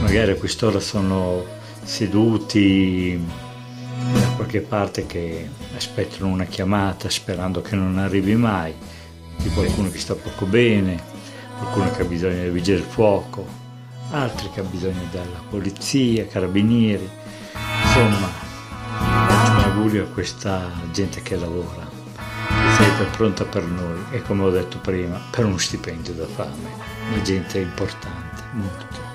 Magari 0.00 0.32
a 0.32 0.36
quest'ora 0.36 0.80
sono 0.80 1.44
seduti 1.82 3.22
da 4.12 4.28
qualche 4.36 4.60
parte 4.60 5.06
che 5.06 5.48
aspettano 5.76 6.28
una 6.28 6.44
chiamata 6.44 7.08
sperando 7.10 7.60
che 7.60 7.76
non 7.76 7.98
arrivi 7.98 8.34
mai, 8.34 8.74
di 9.36 9.48
qualcuno 9.50 9.90
che 9.90 9.98
sta 9.98 10.14
poco 10.14 10.46
bene, 10.46 11.02
qualcuno 11.58 11.90
che 11.90 12.02
ha 12.02 12.04
bisogno 12.06 12.36
del 12.36 12.50
vigile 12.50 12.78
del 12.78 12.86
fuoco, 12.86 13.46
altri 14.10 14.48
che 14.52 14.60
ha 14.60 14.64
bisogno 14.64 15.02
della 15.10 15.42
polizia, 15.48 16.26
carabinieri, 16.26 17.08
insomma, 17.84 18.28
faccio 19.28 19.52
un 19.52 19.58
augurio 19.58 20.04
a 20.04 20.08
questa 20.08 20.70
gente 20.92 21.22
che 21.22 21.36
lavora 21.36 21.85
sempre 22.86 23.16
pronta 23.16 23.44
per 23.44 23.64
noi 23.64 23.98
e 24.10 24.22
come 24.22 24.44
ho 24.44 24.50
detto 24.50 24.78
prima 24.78 25.20
per 25.30 25.44
uno 25.44 25.58
stipendio 25.58 26.14
da 26.14 26.26
fame, 26.26 26.70
una 27.12 27.22
gente 27.22 27.58
importante, 27.58 28.42
molto. 28.52 29.05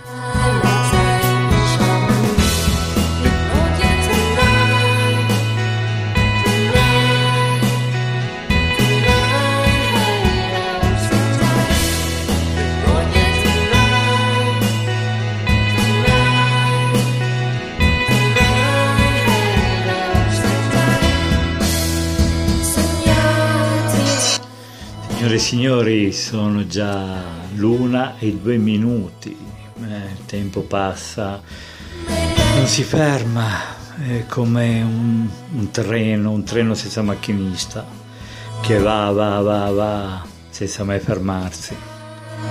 Signore 25.31 25.35
e 25.35 25.39
signori, 25.39 26.11
sono 26.11 26.67
già 26.67 27.23
l'una 27.55 28.17
e 28.19 28.33
due 28.33 28.57
minuti, 28.57 29.29
eh, 29.81 30.11
il 30.11 30.25
tempo 30.25 30.59
passa, 30.59 31.41
non 32.55 32.67
si 32.67 32.83
ferma, 32.83 33.47
è 34.05 34.25
come 34.27 34.81
un, 34.81 35.29
un 35.53 35.71
treno, 35.71 36.31
un 36.31 36.43
treno 36.43 36.73
senza 36.73 37.01
macchinista, 37.01 37.85
che 38.61 38.77
va, 38.79 39.09
va, 39.11 39.39
va, 39.39 39.71
va, 39.71 40.25
senza 40.49 40.83
mai 40.83 40.99
fermarsi. 40.99 41.75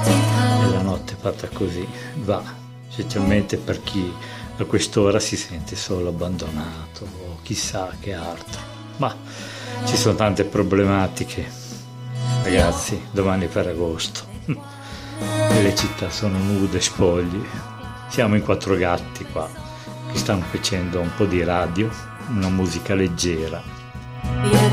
E 0.05 0.71
la 0.71 0.81
notte 0.81 1.13
è 1.13 1.17
fatta 1.17 1.49
così, 1.49 1.87
va, 2.23 2.43
specialmente 2.89 3.59
per 3.59 3.83
chi 3.83 4.11
a 4.57 4.65
quest'ora 4.65 5.21
si 5.21 5.37
sente 5.37 5.77
solo 5.77 6.09
abbandonato 6.09 7.05
o 7.05 7.41
chissà 7.43 7.93
che 8.01 8.15
altro. 8.15 8.61
Ma 8.97 9.15
ci 9.85 9.99
sono 9.99 10.15
tante 10.15 10.45
problematiche 10.45 11.60
Ragazzi, 12.43 13.01
domani 13.11 13.47
è 13.47 13.49
Ferragosto. 13.49 14.29
E 15.51 15.63
le 15.63 15.75
città 15.75 16.09
sono 16.09 16.39
nude, 16.39 16.81
spogli. 16.81 17.45
Siamo 18.09 18.37
in 18.37 18.43
quattro 18.43 18.75
gatti 18.77 19.27
qua 19.31 19.47
che 20.11 20.17
stanno 20.17 20.45
facendo 20.51 20.99
un 20.99 21.11
po' 21.15 21.27
di 21.27 21.45
radio, 21.45 21.91
una 22.29 22.49
musica 22.49 22.95
leggera, 22.95 23.63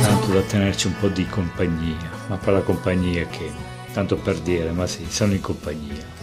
tanto 0.01 0.27
da 0.27 0.39
tenerci 0.41 0.87
un 0.87 0.95
po' 0.97 1.09
di 1.09 1.27
compagnia. 1.27 2.09
Ma 2.27 2.37
per 2.37 2.53
la 2.53 2.61
compagnia 2.61 3.25
che, 3.27 3.51
tanto 3.91 4.15
per 4.15 4.39
dire, 4.39 4.71
ma 4.71 4.87
sì, 4.87 5.05
sono 5.09 5.33
in 5.33 5.41
compagnia. 5.41 6.16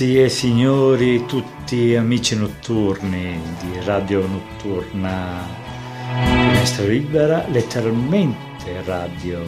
Ragazzi 0.00 0.22
e 0.22 0.28
signori, 0.30 1.26
tutti 1.26 1.94
amici 1.94 2.34
notturni 2.34 3.38
di 3.60 3.80
Radio 3.84 4.26
Notturna 4.26 5.46
Finestra 6.24 6.86
Libera, 6.86 7.44
letteralmente 7.48 8.82
Radio 8.86 9.42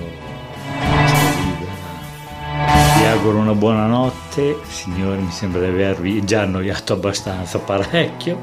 Finestra 0.78 1.40
Libera. 1.40 2.98
Vi 2.98 3.04
auguro 3.06 3.38
una 3.38 3.54
buona 3.54 3.86
notte, 3.86 4.58
signori, 4.68 5.22
mi 5.22 5.30
sembra 5.30 5.62
di 5.62 5.68
avervi 5.68 6.22
già 6.22 6.42
annoiato 6.42 6.92
abbastanza 6.92 7.58
parecchio. 7.58 8.38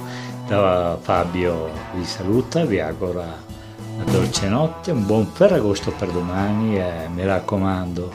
Da 0.47 0.97
Fabio 0.99 1.69
vi 1.93 2.05
saluta, 2.05 2.65
vi 2.65 2.79
auguro 2.79 3.23
una 3.93 4.11
dolce 4.11 4.47
notte, 4.47 4.89
un 4.89 5.05
buon 5.05 5.27
Ferragosto 5.27 5.91
per 5.91 6.09
domani 6.09 6.75
e 6.75 7.07
mi 7.13 7.23
raccomando 7.23 8.11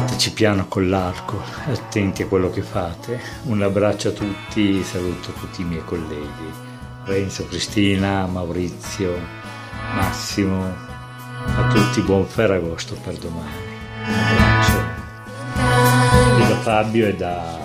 Andateci 0.00 0.32
piano 0.32 0.66
con 0.66 0.88
l'arco, 0.88 1.42
attenti 1.66 2.22
a 2.22 2.26
quello 2.26 2.48
che 2.48 2.62
fate. 2.62 3.20
Un 3.42 3.60
abbraccio 3.60 4.08
a 4.08 4.12
tutti, 4.12 4.82
saluto 4.82 5.30
tutti 5.32 5.60
i 5.60 5.64
miei 5.64 5.84
colleghi. 5.84 6.50
Renzo, 7.04 7.46
Cristina, 7.46 8.24
Maurizio, 8.24 9.14
Massimo, 9.94 10.64
a 10.64 11.68
tutti 11.70 12.00
buon 12.00 12.24
Ferragosto 12.24 12.94
per 12.94 13.12
domani. 13.18 13.50
Un 14.06 14.14
abbraccio. 14.14 14.78
E 16.44 16.48
da 16.48 16.56
Fabio 16.56 17.06
e 17.06 17.14
da 17.14 17.58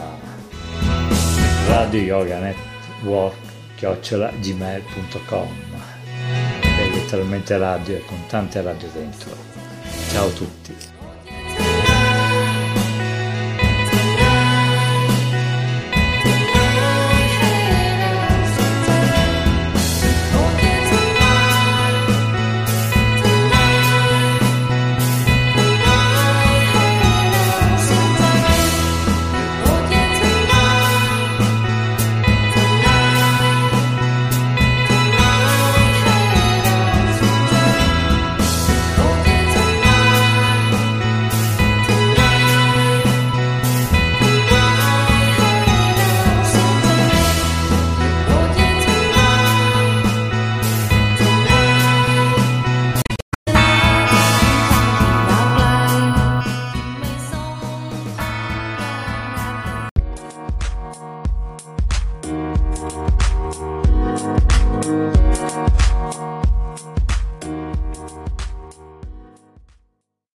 Radio 1.70 2.02
Yoga 2.02 2.40
Network 2.40 3.38
chiocciola 3.76 4.30
gmail.com 4.42 5.48
è 6.60 6.90
letteralmente 6.90 7.58
radio 7.58 7.96
e 7.96 8.04
con 8.06 8.26
tante 8.28 8.62
radio 8.62 8.90
dentro. 8.92 9.32
Ciao 10.12 10.28
a 10.28 10.32
tutti. 10.32 10.95